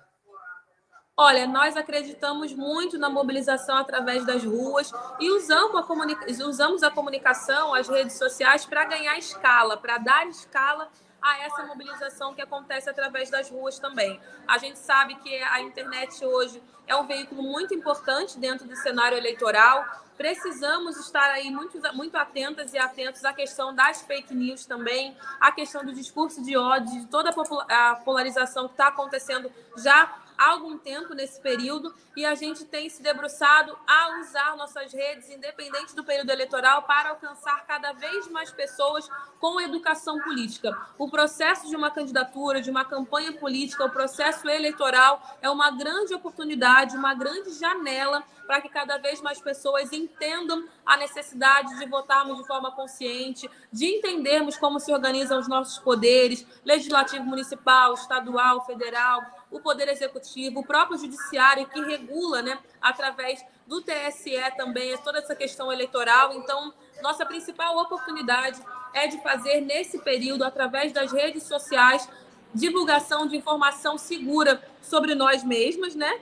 [1.16, 6.26] Olha, nós acreditamos muito na mobilização através das ruas e usamos a, comunica...
[6.44, 10.88] usamos a comunicação, as redes sociais, para ganhar escala, para dar escala
[11.24, 14.20] a essa mobilização que acontece através das ruas também.
[14.46, 19.16] A gente sabe que a internet hoje é um veículo muito importante dentro do cenário
[19.16, 19.86] eleitoral.
[20.18, 25.50] Precisamos estar aí muito, muito atentas e atentos à questão das fake news também, à
[25.50, 27.30] questão do discurso de ódio, de toda
[27.70, 30.14] a polarização que está acontecendo já
[30.50, 35.94] algum tempo nesse período e a gente tem se debruçado a usar nossas redes, independente
[35.94, 39.08] do período eleitoral, para alcançar cada vez mais pessoas
[39.40, 40.76] com educação política.
[40.98, 46.14] O processo de uma candidatura, de uma campanha política, o processo eleitoral é uma grande
[46.14, 52.38] oportunidade, uma grande janela para que cada vez mais pessoas entendam a necessidade de votarmos
[52.38, 59.22] de forma consciente, de entendermos como se organizam os nossos poderes, legislativo municipal, estadual, federal,
[59.56, 65.34] o poder executivo, o próprio judiciário que regula, né, através do TSE também toda essa
[65.34, 66.34] questão eleitoral.
[66.34, 68.60] Então, nossa principal oportunidade
[68.92, 72.08] é de fazer nesse período através das redes sociais
[72.52, 76.20] divulgação de informação segura sobre nós mesmas, né?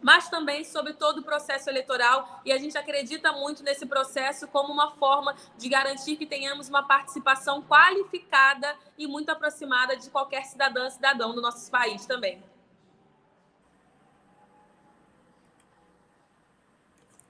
[0.00, 2.40] mas também sobre todo o processo eleitoral.
[2.44, 6.86] E a gente acredita muito nesse processo como uma forma de garantir que tenhamos uma
[6.86, 12.42] participação qualificada e muito aproximada de qualquer cidadã e cidadão do nosso país também.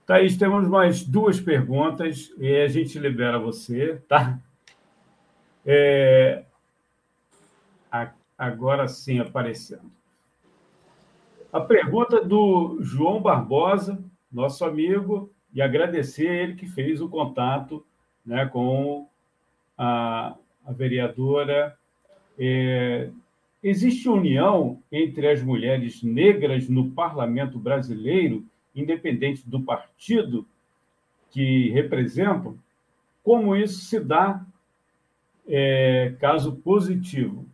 [0.09, 4.41] Thaís, temos mais duas perguntas e a gente libera você, tá?
[5.67, 6.45] É...
[8.39, 9.93] Agora sim aparecendo.
[11.53, 14.03] A pergunta do João Barbosa,
[14.33, 17.85] nosso amigo, e agradecer a ele que fez o contato
[18.25, 19.07] né, com
[19.77, 20.35] a,
[20.65, 21.77] a vereadora.
[22.39, 23.11] É,
[23.63, 28.47] existe união entre as mulheres negras no parlamento brasileiro,
[28.81, 30.47] independente do partido
[31.31, 32.59] que representam?
[33.23, 34.45] Como isso se dá,
[35.47, 37.47] é, caso positivo?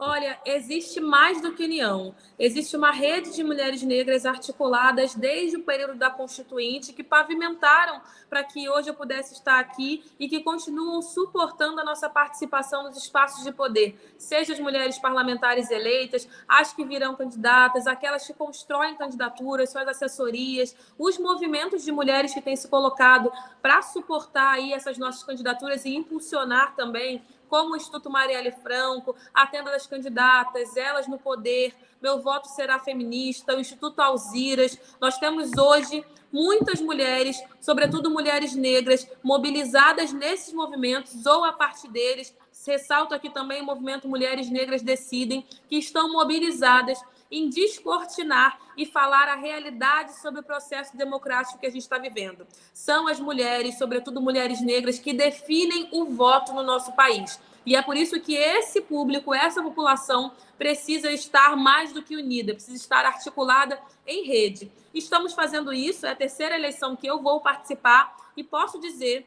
[0.00, 2.14] Olha, existe mais do que união.
[2.38, 8.44] Existe uma rede de mulheres negras articuladas desde o período da Constituinte que pavimentaram para
[8.44, 13.42] que hoje eu pudesse estar aqui e que continuam suportando a nossa participação nos espaços
[13.42, 19.70] de poder, seja as mulheres parlamentares eleitas, as que virão candidatas, aquelas que constroem candidaturas,
[19.70, 25.24] suas assessorias, os movimentos de mulheres que têm se colocado para suportar aí essas nossas
[25.24, 31.18] candidaturas e impulsionar também como o Instituto Marielle Franco, a tenda das candidatas, elas no
[31.18, 34.78] poder, meu voto será feminista, o Instituto Alziras.
[35.00, 42.36] Nós temos hoje muitas mulheres, sobretudo mulheres negras, mobilizadas nesses movimentos ou a partir deles.
[42.66, 47.00] Ressalto aqui também o movimento Mulheres Negras Decidem, que estão mobilizadas
[47.30, 52.46] em descortinar e falar a realidade sobre o processo democrático que a gente está vivendo.
[52.72, 57.40] São as mulheres, sobretudo mulheres negras, que definem o voto no nosso país.
[57.66, 62.54] E é por isso que esse público, essa população, precisa estar mais do que unida,
[62.54, 64.72] precisa estar articulada em rede.
[64.94, 69.26] Estamos fazendo isso, é a terceira eleição que eu vou participar e posso dizer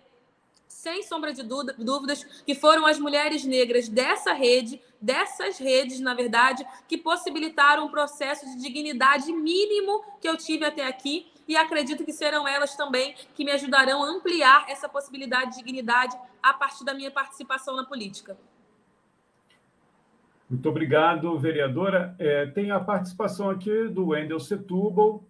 [0.68, 6.66] sem sombra de dúvidas, que foram as mulheres negras dessa rede, dessas redes, na verdade,
[6.88, 11.32] que possibilitaram um processo de dignidade mínimo que eu tive até aqui.
[11.47, 16.16] E acredito que serão elas também que me ajudarão a ampliar essa possibilidade de dignidade
[16.41, 18.38] a partir da minha participação na política.
[20.49, 22.16] Muito obrigado, vereadora.
[22.20, 25.24] É, tem a participação aqui do Wendel Setúbal,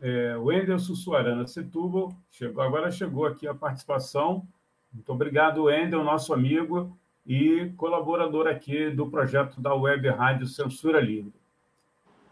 [0.00, 4.46] é, Wendel Sussuarana Setúbal, chegou, agora chegou aqui a participação.
[4.92, 6.96] Muito obrigado, Wendel, nosso amigo
[7.28, 11.34] e colaborador aqui do projeto da Web Rádio Censura Livre.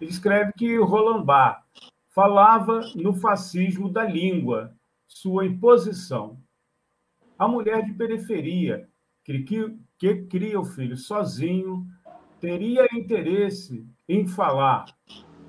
[0.00, 4.74] Ele escreve que Roland Barthes falava no fascismo da língua,
[5.06, 6.38] sua imposição.
[7.38, 8.88] A mulher de periferia,
[9.22, 11.86] que, que, que cria o filho sozinho,
[12.40, 14.86] teria interesse em falar.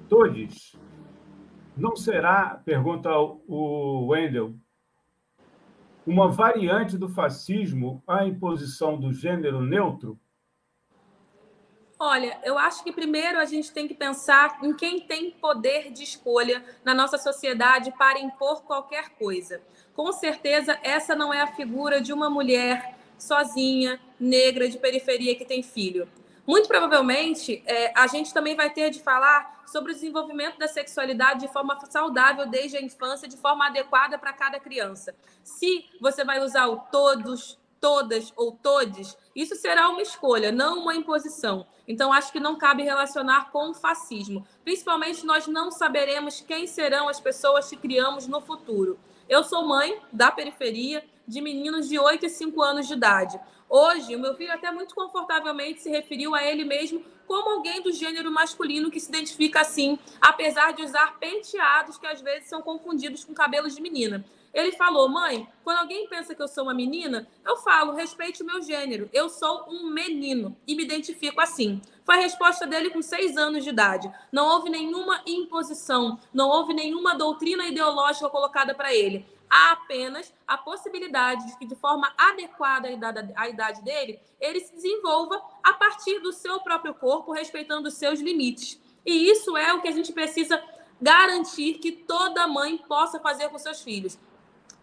[0.10, 0.78] Todos
[1.78, 4.56] não será, pergunta o Wendel,
[6.08, 10.18] uma variante do fascismo a imposição do gênero neutro?
[12.00, 16.04] Olha, eu acho que primeiro a gente tem que pensar em quem tem poder de
[16.04, 19.62] escolha na nossa sociedade para impor qualquer coisa.
[19.94, 25.44] Com certeza, essa não é a figura de uma mulher sozinha, negra, de periferia que
[25.44, 26.08] tem filho.
[26.48, 31.42] Muito provavelmente, é, a gente também vai ter de falar sobre o desenvolvimento da sexualidade
[31.42, 35.14] de forma saudável desde a infância, de forma adequada para cada criança.
[35.44, 40.96] Se você vai usar o todos, todas ou todes, isso será uma escolha, não uma
[40.96, 41.68] imposição.
[41.86, 44.48] Então, acho que não cabe relacionar com o fascismo.
[44.64, 48.98] Principalmente, nós não saberemos quem serão as pessoas que criamos no futuro.
[49.28, 53.40] Eu sou mãe da periferia de meninos de 8 e 5 anos de idade.
[53.70, 57.92] Hoje, o meu filho até muito confortavelmente se referiu a ele mesmo como alguém do
[57.92, 63.26] gênero masculino que se identifica assim, apesar de usar penteados que às vezes são confundidos
[63.26, 64.24] com cabelos de menina.
[64.54, 68.46] Ele falou: mãe, quando alguém pensa que eu sou uma menina, eu falo, respeite o
[68.46, 69.10] meu gênero.
[69.14, 71.82] Eu sou um menino e me identifico assim.
[72.06, 74.10] Foi a resposta dele com seis anos de idade.
[74.32, 79.26] Não houve nenhuma imposição, não houve nenhuma doutrina ideológica colocada para ele.
[79.50, 84.60] Há apenas a possibilidade de que, de forma adequada à idade, à idade dele, ele
[84.60, 88.80] se desenvolva a partir do seu próprio corpo, respeitando os seus limites.
[89.06, 90.62] E isso é o que a gente precisa
[91.02, 94.20] garantir que toda mãe possa fazer com seus filhos.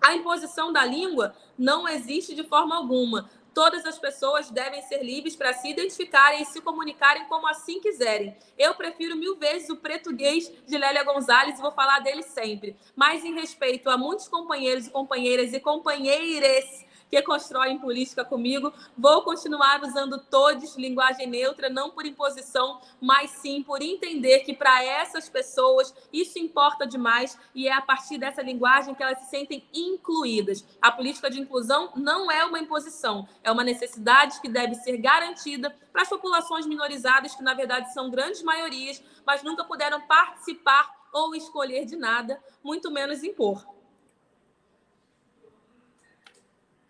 [0.00, 3.28] A imposição da língua não existe de forma alguma.
[3.54, 8.36] Todas as pessoas devem ser livres para se identificarem e se comunicarem como assim quiserem.
[8.58, 12.76] Eu prefiro mil vezes o português de Lélia Gonzalez e vou falar dele sempre.
[12.96, 18.72] Mas em respeito a muitos companheiros e companheiras e companheiras que constroem política comigo.
[18.96, 24.82] Vou continuar usando todos linguagem neutra, não por imposição, mas sim por entender que para
[24.82, 29.66] essas pessoas isso importa demais e é a partir dessa linguagem que elas se sentem
[29.72, 30.64] incluídas.
[30.80, 35.74] A política de inclusão não é uma imposição, é uma necessidade que deve ser garantida
[35.92, 41.34] para as populações minorizadas, que na verdade são grandes maiorias, mas nunca puderam participar ou
[41.34, 43.73] escolher de nada, muito menos impor.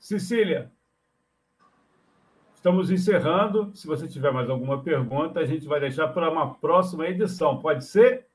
[0.05, 0.71] Cecília,
[2.55, 3.75] estamos encerrando.
[3.75, 7.59] Se você tiver mais alguma pergunta, a gente vai deixar para uma próxima edição.
[7.59, 8.27] Pode ser?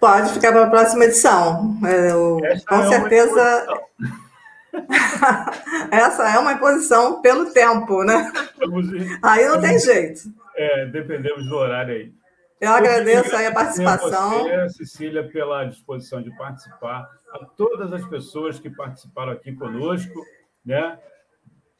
[0.00, 1.78] Pode ficar para a próxima edição.
[1.86, 3.66] Eu, com é certeza.
[5.88, 8.32] Essa é uma imposição pelo tempo, né?
[9.22, 10.22] Aí não tem jeito.
[10.56, 12.12] É, dependemos do horário aí.
[12.60, 14.42] Eu agradeço aí a participação.
[14.42, 20.24] Você, Cecília, pela disposição de participar, a todas as pessoas que participaram aqui conosco,
[20.64, 20.98] né?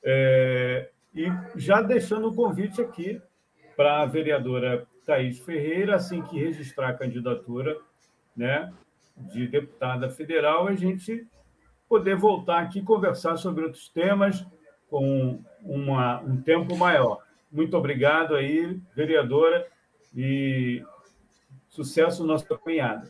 [0.02, 3.22] É, e já deixando o convite aqui
[3.76, 7.78] para a vereadora Thaís Ferreira, assim que registrar a candidatura
[8.36, 8.72] né,
[9.16, 11.26] de deputada federal, a gente
[11.88, 14.44] poder voltar aqui conversar sobre outros temas
[14.90, 17.22] com uma, um tempo maior.
[17.50, 19.66] Muito obrigado aí, vereadora
[20.14, 20.84] e
[21.68, 23.09] sucesso no nosso caminhada.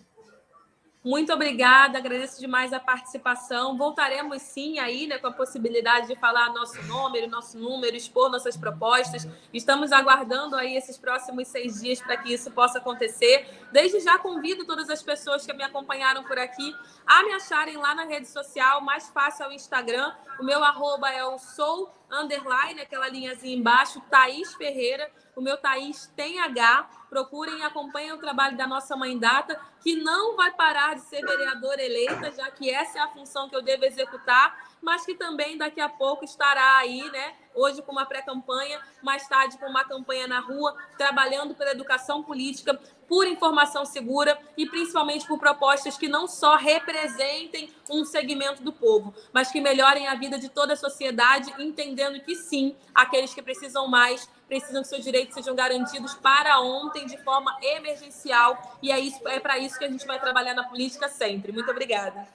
[1.05, 3.77] Muito obrigada, agradeço demais a participação.
[3.77, 8.57] Voltaremos sim aí, né, com a possibilidade de falar nosso número, nosso número, expor nossas
[8.57, 9.29] propostas.
[9.53, 13.47] Estamos aguardando aí esses próximos seis dias para que isso possa acontecer.
[13.71, 16.75] Desde já convido todas as pessoas que me acompanharam por aqui
[17.07, 20.11] a me acharem lá na rede social, mais fácil é o Instagram.
[20.41, 25.11] O meu arroba é o sou underline, aquela linhazinha embaixo, Thaís Ferreira.
[25.37, 26.89] O meu Thaís tem H.
[27.15, 31.25] Procurem e acompanhem o trabalho da nossa mãe Data, que não vai parar de ser
[31.25, 35.57] vereadora eleita, já que essa é a função que eu devo executar, mas que também
[35.57, 37.37] daqui a pouco estará aí, né?
[37.55, 42.81] Hoje com uma pré-campanha, mais tarde com uma campanha na rua, trabalhando pela educação política,
[43.09, 49.15] por informação segura e principalmente por propostas que não só representem um segmento do povo,
[49.33, 53.89] mas que melhorem a vida de toda a sociedade, entendendo que sim, aqueles que precisam
[53.89, 59.27] mais precisam que seus direitos sejam garantidos para ontem de forma emergencial e é isso
[59.27, 61.51] é para isso que a gente vai trabalhar na política sempre.
[61.51, 62.27] Muito obrigada.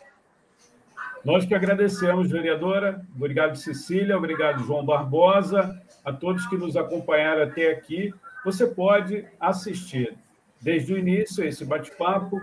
[1.24, 3.06] Nós que agradecemos, vereadora.
[3.16, 4.18] Obrigado, Cecília.
[4.18, 5.82] Obrigado, João Barbosa.
[6.04, 8.14] A todos que nos acompanharam até aqui.
[8.46, 10.18] Você pode assistir
[10.62, 12.40] desde o início esse bate-papo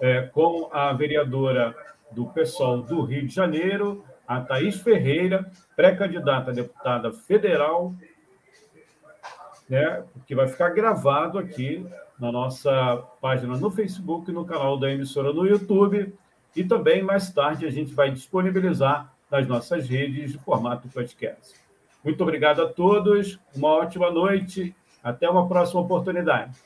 [0.00, 1.74] é, com a vereadora
[2.10, 7.94] do PSOL do Rio de Janeiro, a Thaís Ferreira, pré-candidata a deputada federal,
[9.68, 11.86] né, que vai ficar gravado aqui
[12.18, 16.14] na nossa página no Facebook, no canal da emissora no YouTube,
[16.54, 21.54] e também mais tarde a gente vai disponibilizar nas nossas redes de formato podcast.
[22.02, 26.56] Muito obrigado a todos, uma ótima noite, até uma próxima oportunidade.